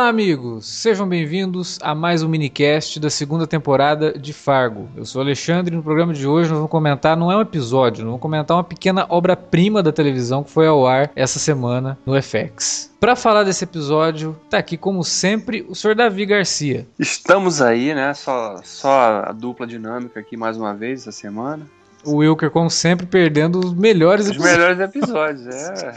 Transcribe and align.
Olá, 0.00 0.08
amigos! 0.08 0.66
Sejam 0.66 1.06
bem-vindos 1.06 1.78
a 1.82 1.94
mais 1.94 2.22
um 2.22 2.28
minicast 2.28 2.98
da 2.98 3.10
segunda 3.10 3.46
temporada 3.46 4.18
de 4.18 4.32
Fargo. 4.32 4.88
Eu 4.96 5.04
sou 5.04 5.20
Alexandre 5.20 5.74
e 5.74 5.76
no 5.76 5.82
programa 5.82 6.14
de 6.14 6.26
hoje 6.26 6.48
nós 6.48 6.56
vamos 6.56 6.70
comentar, 6.70 7.18
não 7.18 7.30
é 7.30 7.36
um 7.36 7.42
episódio, 7.42 8.00
nós 8.00 8.06
vamos 8.12 8.22
comentar 8.22 8.56
uma 8.56 8.64
pequena 8.64 9.04
obra-prima 9.10 9.82
da 9.82 9.92
televisão 9.92 10.42
que 10.42 10.50
foi 10.50 10.66
ao 10.66 10.86
ar 10.86 11.10
essa 11.14 11.38
semana 11.38 11.98
no 12.06 12.14
FX. 12.20 12.90
Para 12.98 13.14
falar 13.14 13.44
desse 13.44 13.64
episódio, 13.64 14.34
tá 14.48 14.56
aqui 14.56 14.78
como 14.78 15.04
sempre 15.04 15.66
o 15.68 15.74
Sr. 15.74 15.94
Davi 15.94 16.24
Garcia. 16.24 16.88
Estamos 16.98 17.60
aí, 17.60 17.94
né? 17.94 18.14
Só, 18.14 18.58
só 18.64 19.24
a 19.26 19.32
dupla 19.32 19.66
dinâmica 19.66 20.18
aqui 20.18 20.34
mais 20.34 20.56
uma 20.56 20.72
vez 20.72 21.02
essa 21.02 21.12
semana. 21.12 21.68
O 22.06 22.16
Wilker, 22.16 22.50
como 22.50 22.70
sempre, 22.70 23.04
perdendo 23.04 23.58
os 23.58 23.74
melhores 23.74 24.24
Os 24.24 24.30
episódios. 24.30 24.56
melhores 24.56 24.80
episódios, 24.80 25.46
é. 25.54 25.94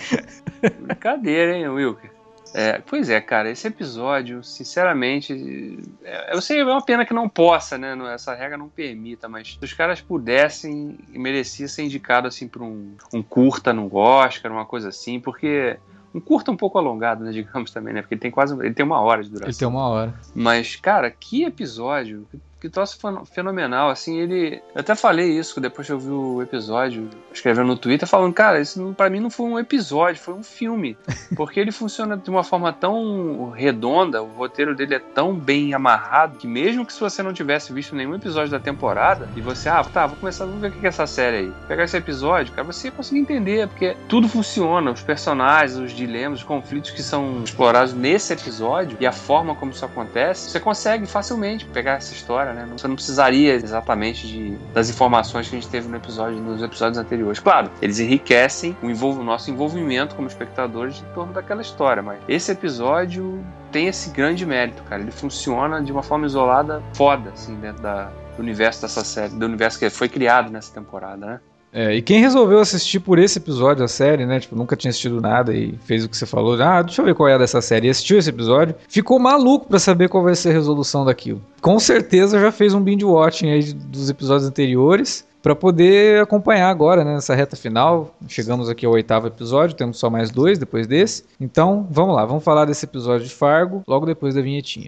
Brincadeira, 0.82 1.58
hein, 1.58 1.70
Wilker? 1.70 2.13
É, 2.54 2.80
pois 2.86 3.10
é, 3.10 3.20
cara, 3.20 3.50
esse 3.50 3.68
episódio, 3.68 4.44
sinceramente, 4.44 5.80
é, 6.04 6.36
eu 6.36 6.42
sei, 6.42 6.60
é 6.60 6.64
uma 6.66 6.82
pena 6.86 7.06
que 7.06 7.14
não 7.14 7.28
possa, 7.28 7.78
né? 7.78 7.96
não- 7.96 8.08
Essa 8.08 8.34
regra 8.36 8.58
não 8.58 8.70
permita, 8.70 9.28
mas 9.28 9.58
se 9.60 9.66
os 9.66 9.74
caras 9.74 10.02
pudessem, 10.02 10.98
merecia 11.10 11.68
ser 11.68 11.84
indicado 11.84 12.28
assim 12.28 12.48
para 12.48 12.64
um, 12.64 12.96
um 13.14 13.24
curta 13.24 13.74
no 13.74 13.94
Oscar, 13.96 14.52
uma 14.52 14.66
coisa 14.66 14.90
assim, 14.90 15.20
porque 15.20 15.78
um 16.14 16.20
curta 16.20 16.52
um 16.52 16.58
pouco 16.58 16.78
alongado, 16.78 17.24
né, 17.24 17.32
digamos 17.34 17.72
também, 17.72 17.94
né? 17.94 18.02
Porque 18.02 18.14
ele 18.14 18.22
tem 18.22 18.32
quase, 18.32 18.54
ele 18.60 18.74
tem 18.74 18.86
uma 18.86 19.02
hora 19.02 19.24
de 19.24 19.30
duração. 19.30 19.50
Ele 19.50 19.58
tem 19.58 19.68
uma 19.68 19.88
hora. 19.88 20.14
Mas, 20.36 20.76
cara, 20.76 21.10
que 21.10 21.44
episódio. 21.44 22.28
Que 22.64 22.70
troço 22.70 22.98
fen- 22.98 23.26
fenomenal, 23.26 23.90
assim, 23.90 24.18
ele... 24.20 24.64
Eu 24.74 24.80
até 24.80 24.96
falei 24.96 25.38
isso 25.38 25.60
depois 25.60 25.86
que 25.86 25.92
eu 25.92 26.00
vi 26.00 26.10
o 26.10 26.42
episódio, 26.42 27.10
escrevendo 27.34 27.68
no 27.68 27.76
Twitter, 27.76 28.08
falando, 28.08 28.34
cara, 28.34 28.62
isso 28.62 28.94
pra 28.96 29.10
mim 29.10 29.20
não 29.20 29.30
foi 29.30 29.48
um 29.48 29.60
episódio, 29.60 30.22
foi 30.22 30.34
um 30.34 30.42
filme. 30.42 30.98
Porque 31.36 31.60
ele 31.60 31.74
funciona 31.74 32.16
de 32.16 32.30
uma 32.30 32.42
forma 32.42 32.72
tão 32.72 33.50
redonda, 33.50 34.24
o 34.24 34.28
roteiro 34.28 34.74
dele 34.74 34.96
é 34.96 35.00
tão 35.00 35.36
bem 35.36 35.74
amarrado, 35.74 36.38
que 36.38 36.48
mesmo 36.48 36.86
que 36.86 36.94
se 36.94 37.02
você 37.02 37.22
não 37.22 37.34
tivesse 37.34 37.74
visto 37.74 37.98
nenhum 37.98 38.16
episódio 38.16 38.50
da 38.50 38.62
temporada, 38.62 39.28
e 39.36 39.42
você, 39.42 39.68
ah, 39.68 39.84
tá, 39.84 40.08
vou 40.08 40.16
começar, 40.16 40.46
vamos 40.46 40.62
ver 40.62 40.70
o 40.70 40.72
que 40.72 40.86
é 40.86 40.88
essa 40.88 41.06
série 41.06 41.36
aí. 41.36 41.54
Pegar 41.68 41.84
esse 41.84 41.98
episódio, 41.98 42.54
cara, 42.54 42.66
você 42.66 42.88
ia 42.88 42.94
conseguir 42.94 43.20
entender, 43.20 43.68
porque 43.68 43.98
tudo 44.08 44.30
funciona, 44.30 44.90
os 44.90 45.04
personagens, 45.04 45.78
os 45.78 45.92
dilemas, 45.92 46.40
os 46.40 46.46
conflitos 46.46 46.92
que 46.92 47.04
são 47.04 47.44
explorados 47.44 47.94
nesse 47.94 48.32
episódio, 48.32 48.96
e 49.02 49.06
a 49.06 49.12
forma 49.12 49.54
como 49.54 49.74
isso 49.74 49.84
acontece, 49.84 50.50
você 50.50 50.62
consegue 50.62 51.06
facilmente 51.06 51.66
pegar 51.66 51.96
essa 51.96 52.14
história, 52.14 52.53
né? 52.54 52.68
Você 52.72 52.88
não 52.88 52.96
precisaria 52.96 53.56
exatamente 53.56 54.28
de, 54.28 54.58
das 54.74 54.90
informações 54.90 55.50
que 55.50 55.56
a 55.56 55.60
gente 55.60 55.70
teve 55.70 55.88
no 55.88 55.96
episódio, 55.98 56.40
nos 56.40 56.62
episódios 56.62 56.98
anteriores. 56.98 57.40
Claro, 57.40 57.70
eles 57.82 58.00
enriquecem 58.00 58.76
o, 58.82 58.90
envolv- 58.90 59.20
o 59.20 59.24
nosso 59.24 59.50
envolvimento 59.52 60.16
como 60.16 60.28
espectadores 60.28 61.00
em 61.02 61.14
torno 61.14 61.34
daquela 61.34 61.62
história, 61.62 62.02
mas 62.02 62.20
esse 62.28 62.52
episódio 62.52 63.44
tem 63.72 63.88
esse 63.88 64.10
grande 64.12 64.46
mérito, 64.46 64.84
cara. 64.84 65.02
Ele 65.02 65.12
funciona 65.12 65.82
de 65.82 65.92
uma 65.92 66.04
forma 66.04 66.26
isolada 66.26 66.82
foda, 66.94 67.32
assim, 67.32 67.56
dentro 67.56 67.82
da, 67.82 68.06
do 68.36 68.42
universo 68.42 68.82
dessa 68.82 69.04
série, 69.04 69.34
do 69.34 69.46
universo 69.46 69.80
que 69.80 69.90
foi 69.90 70.08
criado 70.10 70.52
nessa 70.52 70.74
temporada, 70.74 71.26
né? 71.26 71.40
É, 71.74 71.96
e 71.96 72.02
quem 72.04 72.22
resolveu 72.22 72.60
assistir 72.60 73.00
por 73.00 73.18
esse 73.18 73.40
episódio 73.40 73.84
a 73.84 73.88
série, 73.88 74.28
né? 74.28 74.40
Tipo, 74.40 74.56
nunca 74.56 74.76
tinha 74.76 74.90
assistido 74.90 75.20
nada 75.20 75.54
e 75.54 75.76
fez 75.86 76.06
o 76.06 76.10
que 76.10 76.16
você 76.16 76.26
falou. 76.26 76.62
Ah, 76.62 76.84
deixa 76.84 77.02
eu 77.02 77.06
ver 77.06 77.16
qual 77.16 77.28
é 77.28 77.38
dessa 77.38 77.62
série. 77.62 77.88
E 77.88 77.90
assistiu 77.90 78.20
esse 78.20 78.30
episódio. 78.30 78.76
Ficou 78.88 79.18
maluco 79.18 79.68
pra 79.68 79.80
saber 79.80 80.08
qual 80.08 80.24
vai 80.24 80.36
ser 80.36 80.50
a 80.50 80.54
resolução 80.54 81.04
daquilo. 81.04 81.42
Com 81.62 81.80
certeza 81.80 82.40
já 82.40 82.52
fez 82.52 82.76
um 82.76 82.82
binge 82.82 83.04
watching 83.04 83.50
aí 83.50 83.74
dos 83.74 84.10
episódios 84.10 84.48
anteriores. 84.48 85.26
Pra 85.42 85.54
poder 85.54 86.22
acompanhar 86.22 86.70
agora, 86.70 87.04
né, 87.04 87.16
nessa 87.16 87.36
reta 87.36 87.58
final. 87.58 88.16
Chegamos 88.30 88.70
aqui 88.70 88.86
ao 88.86 88.94
oitavo 88.94 89.28
episódio, 89.28 89.76
temos 89.76 90.00
só 90.00 90.10
mais 90.10 90.32
dois 90.32 90.58
depois 90.58 90.88
desse. 90.88 91.26
Então, 91.38 91.86
vamos 91.92 92.16
lá, 92.16 92.24
vamos 92.24 92.46
falar 92.46 92.64
desse 92.64 92.86
episódio 92.86 93.28
de 93.28 93.34
Fargo 93.34 93.84
logo 93.86 94.06
depois 94.06 94.36
da 94.36 94.42
vinhetinha. 94.42 94.88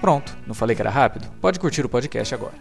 Pronto, 0.00 0.36
não 0.46 0.54
falei 0.54 0.76
que 0.76 0.82
era 0.82 0.90
rápido? 0.90 1.28
Pode 1.40 1.58
curtir 1.58 1.84
o 1.84 1.88
podcast 1.88 2.34
agora. 2.34 2.54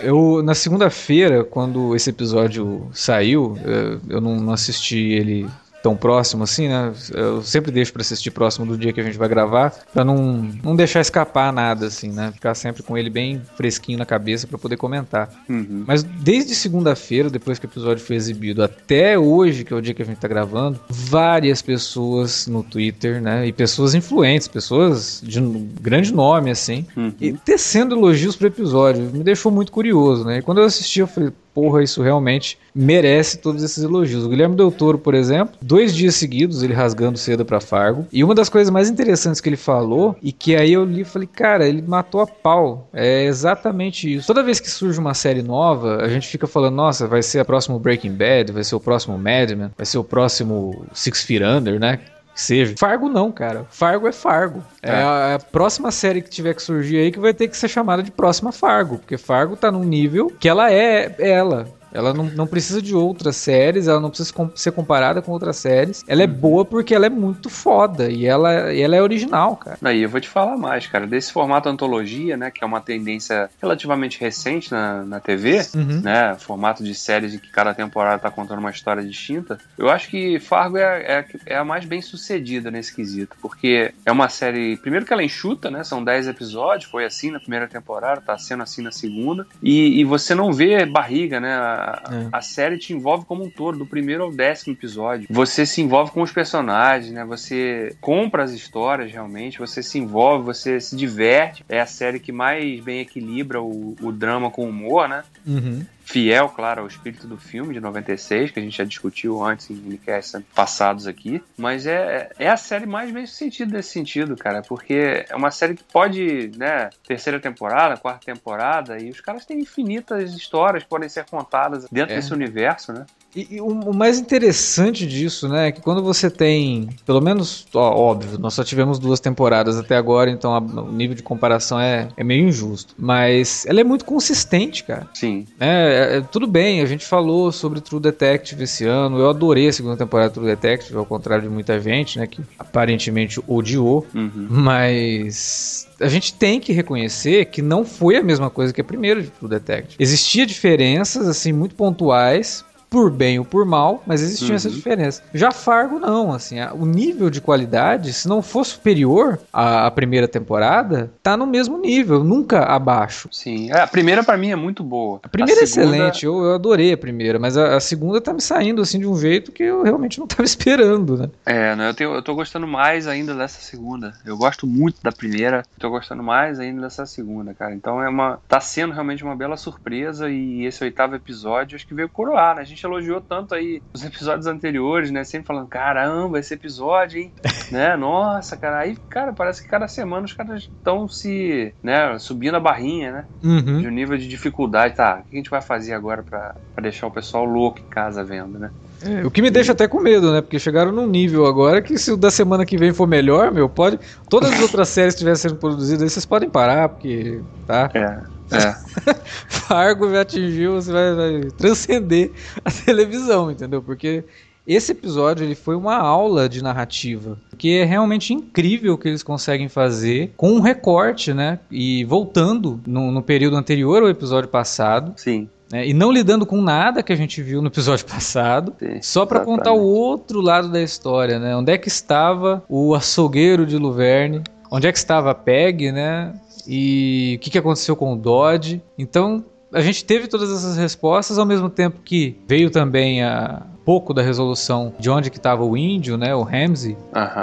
Eu, 0.00 0.42
na 0.44 0.54
segunda-feira, 0.54 1.42
quando 1.44 1.96
esse 1.96 2.10
episódio 2.10 2.88
saiu, 2.94 3.58
eu, 3.64 4.00
eu 4.08 4.20
não 4.20 4.52
assisti 4.52 4.98
ele 4.98 5.48
tão 5.88 5.96
próximo 5.96 6.44
assim, 6.44 6.68
né? 6.68 6.92
Eu 7.14 7.42
sempre 7.42 7.72
deixo 7.72 7.92
pra 7.94 8.02
assistir 8.02 8.30
próximo 8.30 8.66
do 8.66 8.76
dia 8.76 8.92
que 8.92 9.00
a 9.00 9.02
gente 9.04 9.16
vai 9.16 9.26
gravar, 9.28 9.72
pra 9.92 10.04
não, 10.04 10.46
não 10.62 10.76
deixar 10.76 11.00
escapar 11.00 11.50
nada, 11.50 11.86
assim, 11.86 12.10
né? 12.10 12.30
Ficar 12.32 12.54
sempre 12.54 12.82
com 12.82 12.96
ele 12.98 13.08
bem 13.08 13.40
fresquinho 13.56 13.98
na 13.98 14.04
cabeça 14.04 14.46
pra 14.46 14.58
poder 14.58 14.76
comentar. 14.76 15.30
Uhum. 15.48 15.84
Mas 15.86 16.02
desde 16.02 16.54
segunda-feira, 16.54 17.30
depois 17.30 17.58
que 17.58 17.64
o 17.64 17.68
episódio 17.68 18.04
foi 18.04 18.16
exibido, 18.16 18.62
até 18.62 19.18
hoje, 19.18 19.64
que 19.64 19.72
é 19.72 19.76
o 19.76 19.80
dia 19.80 19.94
que 19.94 20.02
a 20.02 20.04
gente 20.04 20.18
tá 20.18 20.28
gravando, 20.28 20.78
várias 20.90 21.62
pessoas 21.62 22.46
no 22.46 22.62
Twitter, 22.62 23.22
né? 23.22 23.46
E 23.46 23.52
pessoas 23.52 23.94
influentes, 23.94 24.46
pessoas 24.46 25.22
de 25.24 25.40
um 25.40 25.68
grande 25.80 26.12
nome, 26.12 26.50
assim, 26.50 26.86
Uhum. 26.94 27.12
e 27.18 27.32
tecendo 27.32 27.94
elogios 27.96 28.36
pro 28.36 28.46
episódio. 28.48 29.04
Me 29.12 29.24
deixou 29.24 29.50
muito 29.50 29.72
curioso, 29.72 30.24
né? 30.24 30.38
E 30.38 30.42
quando 30.42 30.58
eu 30.58 30.64
assisti, 30.64 31.00
eu 31.00 31.06
falei, 31.06 31.30
porra, 31.58 31.82
isso 31.82 32.00
realmente 32.00 32.56
merece 32.72 33.38
todos 33.38 33.64
esses 33.64 33.82
elogios. 33.82 34.24
O 34.24 34.28
Guilherme 34.28 34.54
Del 34.54 34.70
Toro, 34.70 34.96
por 34.96 35.12
exemplo, 35.12 35.56
dois 35.60 35.92
dias 35.92 36.14
seguidos 36.14 36.62
ele 36.62 36.72
rasgando 36.72 37.18
cedo 37.18 37.44
pra 37.44 37.60
Fargo. 37.60 38.06
E 38.12 38.22
uma 38.22 38.32
das 38.32 38.48
coisas 38.48 38.70
mais 38.72 38.88
interessantes 38.88 39.40
que 39.40 39.48
ele 39.48 39.56
falou, 39.56 40.14
e 40.22 40.30
que 40.30 40.54
aí 40.54 40.72
eu 40.72 40.84
li 40.84 41.00
e 41.00 41.04
falei, 41.04 41.26
cara, 41.26 41.66
ele 41.66 41.82
matou 41.82 42.20
a 42.20 42.28
pau. 42.28 42.88
É 42.92 43.24
exatamente 43.24 44.14
isso. 44.14 44.28
Toda 44.28 44.44
vez 44.44 44.60
que 44.60 44.70
surge 44.70 45.00
uma 45.00 45.14
série 45.14 45.42
nova, 45.42 45.96
a 45.96 46.08
gente 46.08 46.28
fica 46.28 46.46
falando, 46.46 46.76
nossa, 46.76 47.08
vai 47.08 47.24
ser 47.24 47.40
a 47.40 47.44
próxima 47.44 47.76
Breaking 47.76 48.12
Bad, 48.12 48.52
vai 48.52 48.62
ser 48.62 48.76
o 48.76 48.80
próximo 48.80 49.18
Mad 49.18 49.50
Men, 49.50 49.70
vai 49.76 49.84
ser 49.84 49.98
o 49.98 50.04
próximo 50.04 50.86
Six 50.92 51.22
Feet 51.24 51.42
Under, 51.42 51.80
né? 51.80 51.98
Que 52.38 52.42
seja. 52.44 52.74
Fargo 52.78 53.08
não, 53.08 53.32
cara. 53.32 53.66
Fargo 53.68 54.06
é 54.06 54.12
Fargo. 54.12 54.62
É, 54.80 54.90
É. 54.90 54.94
a, 55.02 55.34
a 55.34 55.38
próxima 55.40 55.90
série 55.90 56.22
que 56.22 56.30
tiver 56.30 56.54
que 56.54 56.62
surgir 56.62 56.96
aí 56.96 57.10
que 57.10 57.18
vai 57.18 57.34
ter 57.34 57.48
que 57.48 57.56
ser 57.56 57.66
chamada 57.66 58.00
de 58.00 58.12
próxima 58.12 58.52
Fargo, 58.52 58.98
porque 58.98 59.18
Fargo 59.18 59.56
tá 59.56 59.72
num 59.72 59.82
nível 59.82 60.32
que 60.38 60.48
ela 60.48 60.72
é 60.72 61.12
ela. 61.18 61.66
Ela 61.92 62.12
não, 62.12 62.24
não 62.24 62.46
precisa 62.46 62.80
de 62.82 62.94
outras 62.94 63.36
séries, 63.36 63.88
ela 63.88 64.00
não 64.00 64.10
precisa 64.10 64.32
ser 64.54 64.72
comparada 64.72 65.22
com 65.22 65.32
outras 65.32 65.56
séries. 65.56 66.04
Ela 66.06 66.22
é 66.22 66.26
boa 66.26 66.64
porque 66.64 66.94
ela 66.94 67.06
é 67.06 67.10
muito 67.10 67.48
foda 67.48 68.10
e 68.10 68.26
ela, 68.26 68.72
e 68.72 68.80
ela 68.80 68.96
é 68.96 69.02
original, 69.02 69.56
cara. 69.56 69.78
Aí 69.82 70.02
eu 70.02 70.08
vou 70.08 70.20
te 70.20 70.28
falar 70.28 70.56
mais, 70.56 70.86
cara. 70.86 71.06
Desse 71.06 71.32
formato 71.32 71.68
antologia, 71.68 72.36
né? 72.36 72.50
Que 72.50 72.62
é 72.62 72.66
uma 72.66 72.80
tendência 72.80 73.48
relativamente 73.60 74.20
recente 74.20 74.70
na, 74.70 75.02
na 75.04 75.20
TV, 75.20 75.58
Uhum. 75.74 76.00
né? 76.02 76.36
Formato 76.38 76.82
de 76.84 76.94
séries 76.94 77.34
em 77.34 77.38
que 77.38 77.50
cada 77.50 77.74
temporada 77.74 78.18
tá 78.18 78.30
contando 78.30 78.58
uma 78.58 78.70
história 78.70 79.02
distinta. 79.02 79.58
Eu 79.76 79.88
acho 79.88 80.08
que 80.08 80.38
Fargo 80.40 80.76
é, 80.76 81.02
é, 81.02 81.24
é 81.46 81.56
a 81.56 81.64
mais 81.64 81.84
bem 81.84 82.00
sucedida 82.02 82.70
nesse 82.70 82.94
quesito, 82.94 83.36
porque 83.40 83.92
é 84.04 84.12
uma 84.12 84.28
série. 84.28 84.76
Primeiro 84.76 85.04
que 85.06 85.12
ela 85.12 85.22
enxuta, 85.22 85.70
né? 85.70 85.82
São 85.84 86.02
10 86.02 86.28
episódios, 86.28 86.90
foi 86.90 87.04
assim 87.04 87.30
na 87.30 87.40
primeira 87.40 87.66
temporada, 87.66 88.20
tá 88.20 88.36
sendo 88.38 88.62
assim 88.62 88.82
na 88.82 88.90
segunda. 88.92 89.46
E, 89.62 90.00
e 90.00 90.04
você 90.04 90.34
não 90.34 90.52
vê 90.52 90.84
barriga, 90.86 91.40
né? 91.40 91.56
A, 91.78 92.02
É. 92.14 92.28
a 92.32 92.40
série 92.40 92.78
te 92.78 92.92
envolve 92.92 93.24
como 93.24 93.44
um 93.44 93.50
todo, 93.50 93.78
do 93.78 93.86
primeiro 93.86 94.24
ao 94.24 94.30
décimo 94.32 94.74
episódio. 94.74 95.26
Você 95.30 95.64
se 95.64 95.80
envolve 95.80 96.10
com 96.10 96.22
os 96.22 96.32
personagens, 96.32 97.12
né? 97.12 97.24
Você 97.24 97.94
compra 98.00 98.42
as 98.42 98.52
histórias 98.52 99.12
realmente, 99.12 99.58
você 99.58 99.82
se 99.82 99.98
envolve, 99.98 100.44
você 100.44 100.80
se 100.80 100.96
diverte. 100.96 101.64
É 101.68 101.80
a 101.80 101.86
série 101.86 102.18
que 102.18 102.32
mais 102.32 102.80
bem 102.80 103.00
equilibra 103.00 103.62
o, 103.62 103.94
o 104.00 104.12
drama 104.12 104.50
com 104.50 104.66
o 104.66 104.68
humor, 104.68 105.08
né? 105.08 105.22
Uhum. 105.46 105.84
Fiel, 106.08 106.48
claro, 106.48 106.80
ao 106.80 106.86
espírito 106.86 107.26
do 107.26 107.36
filme 107.36 107.74
de 107.74 107.80
96, 107.80 108.50
que 108.50 108.58
a 108.58 108.62
gente 108.62 108.76
já 108.78 108.84
discutiu 108.84 109.44
antes 109.44 109.68
em 109.70 109.74
minicasts 109.74 110.40
passados 110.54 111.06
aqui, 111.06 111.42
mas 111.56 111.86
é, 111.86 112.30
é 112.38 112.48
a 112.48 112.56
série 112.56 112.86
mais 112.86 113.12
bem 113.12 113.26
sucedida 113.26 113.76
nesse 113.76 113.90
sentido, 113.90 114.34
cara, 114.34 114.62
porque 114.62 115.26
é 115.28 115.36
uma 115.36 115.50
série 115.50 115.74
que 115.74 115.84
pode, 115.84 116.50
né, 116.56 116.88
terceira 117.06 117.38
temporada, 117.38 117.98
quarta 117.98 118.24
temporada, 118.24 118.98
e 118.98 119.10
os 119.10 119.20
caras 119.20 119.44
têm 119.44 119.60
infinitas 119.60 120.32
histórias 120.32 120.82
que 120.82 120.88
podem 120.88 121.10
ser 121.10 121.26
contadas 121.26 121.86
dentro 121.92 122.14
É. 122.14 122.16
desse 122.16 122.32
universo, 122.32 122.90
né? 122.92 123.04
E, 123.36 123.56
e 123.56 123.60
o, 123.60 123.66
o 123.66 123.94
mais 123.94 124.18
interessante 124.18 125.06
disso, 125.06 125.48
né, 125.48 125.68
é 125.68 125.72
que 125.72 125.80
quando 125.82 126.02
você 126.02 126.30
tem, 126.30 126.88
pelo 127.04 127.20
menos, 127.20 127.66
ó, 127.74 127.94
óbvio, 127.94 128.38
nós 128.38 128.54
só 128.54 128.64
tivemos 128.64 128.98
duas 128.98 129.20
temporadas 129.20 129.76
até 129.76 129.96
agora, 129.96 130.30
então 130.30 130.54
a- 130.54 130.58
o 130.58 130.90
nível 130.90 131.14
de 131.14 131.22
comparação 131.22 131.78
é, 131.78 132.08
é 132.16 132.24
meio 132.24 132.48
injusto. 132.48 132.94
Mas 132.98 133.66
ela 133.66 133.80
é 133.80 133.84
muito 133.84 134.04
consistente, 134.04 134.82
cara. 134.82 135.06
Sim. 135.12 135.46
É, 135.60 136.16
é, 136.16 136.20
tudo 136.22 136.46
bem, 136.46 136.80
a 136.80 136.86
gente 136.86 137.04
falou 137.04 137.52
sobre 137.52 137.80
True 137.80 138.00
Detective 138.00 138.64
esse 138.64 138.84
ano. 138.86 139.18
Eu 139.18 139.28
adorei 139.28 139.68
a 139.68 139.72
segunda 139.72 139.96
temporada 139.96 140.28
de 140.30 140.34
True 140.34 140.46
Detective, 140.46 140.96
ao 140.96 141.06
contrário 141.06 141.42
de 141.44 141.50
muita 141.50 141.78
gente, 141.80 142.18
né, 142.18 142.26
que 142.26 142.40
aparentemente 142.58 143.40
odiou. 143.46 144.06
Uhum. 144.14 144.46
Mas 144.48 145.86
a 146.00 146.08
gente 146.08 146.32
tem 146.32 146.60
que 146.60 146.72
reconhecer 146.72 147.46
que 147.46 147.60
não 147.60 147.84
foi 147.84 148.16
a 148.16 148.22
mesma 148.22 148.48
coisa 148.48 148.72
que 148.72 148.80
a 148.80 148.84
primeira 148.84 149.20
de 149.20 149.28
True 149.28 149.50
Detective. 149.50 149.96
Existia 149.98 150.46
diferenças 150.46 151.26
assim 151.28 151.52
muito 151.52 151.74
pontuais. 151.74 152.64
Por 152.90 153.10
bem 153.10 153.38
ou 153.38 153.44
por 153.44 153.64
mal, 153.66 154.02
mas 154.06 154.22
existiam 154.22 154.50
Uhum. 154.50 154.54
essas 154.56 154.72
diferenças. 154.72 155.22
Já 155.34 155.50
Fargo 155.52 155.98
não, 155.98 156.32
assim, 156.32 156.58
a- 156.58 156.72
o 156.72 156.86
nível 156.86 157.28
de 157.28 157.40
qualidade, 157.40 158.12
se 158.12 158.26
não 158.28 158.40
for 158.40 158.64
superior 158.64 159.38
à, 159.52 159.90
primeira 159.90 160.26
temporada, 160.26 161.10
tá 161.22 161.36
no 161.36 161.46
mesmo 161.46 161.78
nível, 161.78 162.24
nunca 162.24 162.60
abaixo. 162.64 163.28
Sim. 163.32 163.70
É, 163.70 163.80
a 163.80 163.86
primeira 163.86 164.22
pra 164.24 164.36
mim 164.36 164.50
é 164.50 164.56
muito 164.56 164.82
boa. 164.82 165.20
A 165.22 165.28
primeira 165.28 165.62
é 165.62 165.66
segunda- 165.66 165.96
excelente, 165.96 166.24
eu, 166.26 166.38
eu 166.44 166.54
adorei 166.54 166.92
a 166.92 166.96
primeira, 166.96 167.38
mas 167.38 167.56
a, 167.56 167.76
a 167.76 167.80
segunda 167.80 168.20
tá 168.20 168.32
me 168.32 168.40
saindo 168.40 168.80
assim 168.80 168.98
de 168.98 169.06
um 169.06 169.16
jeito 169.16 169.52
que 169.52 169.62
eu 169.62 169.82
realmente 169.82 170.18
não 170.18 170.26
tava 170.26 170.44
esperando, 170.44 171.16
né? 171.16 171.28
É, 171.44 171.76
né, 171.76 171.88
eu, 171.90 171.94
tenho, 171.94 172.14
eu 172.14 172.22
tô 172.22 172.34
gostando 172.34 172.66
mais 172.66 173.06
ainda 173.06 173.34
dessa 173.34 173.60
segunda. 173.60 174.14
Eu 174.24 174.36
gosto 174.36 174.66
muito 174.66 174.96
da 175.02 175.12
primeira, 175.12 175.62
tô 175.78 175.90
gostando 175.90 176.22
mais 176.22 176.58
ainda 176.58 176.82
dessa 176.82 177.04
segunda, 177.06 177.52
cara. 177.54 177.74
Então 177.74 178.02
é 178.02 178.08
uma. 178.08 178.38
Tá 178.48 178.60
sendo 178.60 178.92
realmente 178.92 179.22
uma 179.24 179.36
bela 179.36 179.56
surpresa 179.56 180.30
e 180.30 180.64
esse 180.64 180.82
oitavo 180.82 181.14
episódio 181.14 181.76
acho 181.76 181.86
que 181.86 181.94
veio 181.94 182.08
coroar, 182.08 182.56
né? 182.56 182.62
A 182.62 182.64
gente 182.64 182.77
elogiou 182.86 183.20
tanto 183.20 183.54
aí 183.54 183.82
os 183.92 184.04
episódios 184.04 184.46
anteriores, 184.46 185.10
né? 185.10 185.24
Sempre 185.24 185.46
falando, 185.46 185.66
caramba, 185.68 186.38
esse 186.38 186.54
episódio, 186.54 187.20
hein? 187.20 187.32
né? 187.70 187.96
Nossa, 187.96 188.56
cara. 188.56 188.78
Aí, 188.78 188.96
cara, 189.08 189.32
parece 189.32 189.62
que 189.62 189.68
cada 189.68 189.88
semana 189.88 190.26
os 190.26 190.32
caras 190.32 190.62
estão 190.62 191.08
se, 191.08 191.72
né, 191.82 192.18
subindo 192.18 192.56
a 192.56 192.60
barrinha, 192.60 193.12
né? 193.12 193.24
Uhum. 193.42 193.80
De 193.80 193.88
um 193.88 193.90
nível 193.90 194.16
de 194.16 194.28
dificuldade. 194.28 194.96
Tá, 194.96 195.22
o 195.24 195.28
que 195.28 195.36
a 195.36 195.38
gente 195.38 195.50
vai 195.50 195.60
fazer 195.60 195.92
agora 195.92 196.22
pra, 196.22 196.54
pra 196.74 196.82
deixar 196.82 197.06
o 197.06 197.10
pessoal 197.10 197.44
louco 197.44 197.80
em 197.80 197.90
casa 197.90 198.24
vendo, 198.24 198.58
né? 198.58 198.70
É, 199.02 199.24
o 199.24 199.30
que 199.30 199.40
me 199.40 199.50
deixa 199.50 199.72
até 199.72 199.86
com 199.86 200.00
medo, 200.00 200.32
né? 200.32 200.40
Porque 200.40 200.58
chegaram 200.58 200.90
num 200.90 201.06
nível 201.06 201.46
agora 201.46 201.80
que 201.80 201.96
se 201.98 202.10
o 202.10 202.16
da 202.16 202.30
semana 202.30 202.66
que 202.66 202.76
vem 202.76 202.92
for 202.92 203.06
melhor, 203.06 203.52
meu, 203.52 203.68
pode. 203.68 203.98
Todas 204.28 204.52
as 204.52 204.60
outras 204.60 204.88
séries 204.90 205.14
que 205.14 205.18
estiverem 205.18 205.36
sendo 205.36 205.56
produzidas 205.56 206.02
aí, 206.02 206.10
vocês 206.10 206.26
podem 206.26 206.50
parar, 206.50 206.88
porque. 206.88 207.40
Tá? 207.66 207.90
É. 207.94 208.37
É. 208.50 209.14
Fargo 209.48 210.10
já 210.10 210.22
atingiu, 210.22 210.74
você 210.74 210.92
vai, 210.92 211.14
vai 211.14 211.50
transcender 211.50 212.32
a 212.64 212.70
televisão, 212.70 213.50
entendeu? 213.50 213.82
Porque 213.82 214.24
esse 214.68 214.92
episódio 214.92 215.46
ele 215.46 215.54
foi 215.54 215.74
uma 215.74 215.96
aula 215.96 216.46
de 216.46 216.62
narrativa, 216.62 217.38
que 217.56 217.78
é 217.78 217.84
realmente 217.84 218.34
incrível 218.34 218.92
o 218.92 218.98
que 218.98 219.08
eles 219.08 219.22
conseguem 219.22 219.66
fazer 219.66 220.34
com 220.36 220.52
um 220.52 220.60
recorte, 220.60 221.32
né? 221.32 221.58
E 221.70 222.04
voltando 222.04 222.78
no, 222.86 223.10
no 223.10 223.22
período 223.22 223.56
anterior 223.56 224.02
ao 224.02 224.10
episódio 224.10 224.50
passado, 224.50 225.14
Sim. 225.16 225.48
né? 225.72 225.88
E 225.88 225.94
não 225.94 226.12
lidando 226.12 226.44
com 226.44 226.60
nada 226.60 227.02
que 227.02 227.10
a 227.10 227.16
gente 227.16 227.42
viu 227.42 227.62
no 227.62 227.68
episódio 227.68 228.04
passado. 228.12 228.74
sim. 228.78 229.00
Só 229.00 229.24
pra 229.24 229.40
contar 229.40 229.72
o 229.72 229.80
outro 229.80 230.42
lado 230.42 230.68
da 230.68 230.82
história, 230.82 231.38
né? 231.38 231.56
Onde 231.56 231.72
é 231.72 231.78
que 231.78 231.88
estava 231.88 232.62
o 232.68 232.94
açougueiro 232.94 233.64
de 233.64 233.78
Luverne? 233.78 234.42
Onde 234.70 234.86
é 234.86 234.92
que 234.92 234.98
estava 234.98 235.30
a 235.30 235.34
Peg, 235.34 235.90
né? 235.90 236.34
E 236.68 237.36
o 237.36 237.40
que, 237.40 237.50
que 237.50 237.58
aconteceu 237.58 237.96
com 237.96 238.12
o 238.12 238.16
Dodge? 238.16 238.82
Então, 238.98 239.42
a 239.72 239.80
gente 239.80 240.04
teve 240.04 240.28
todas 240.28 240.50
essas 240.50 240.76
respostas 240.76 241.38
ao 241.38 241.46
mesmo 241.46 241.70
tempo 241.70 242.00
que 242.04 242.38
veio 242.46 242.70
também 242.70 243.22
a 243.22 243.62
pouco 243.84 244.12
da 244.12 244.20
resolução 244.20 244.92
de 244.98 245.08
onde 245.08 245.30
que 245.30 245.38
estava 245.38 245.64
o 245.64 245.76
índio, 245.76 246.18
né? 246.18 246.34
O 246.34 246.42
Ramsey, 246.42 246.96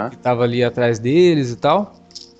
que 0.09 0.15
estava 0.15 0.43
ali 0.43 0.63
atrás 0.63 0.99
deles 0.99 1.51
e 1.51 1.55
tal. 1.55 1.93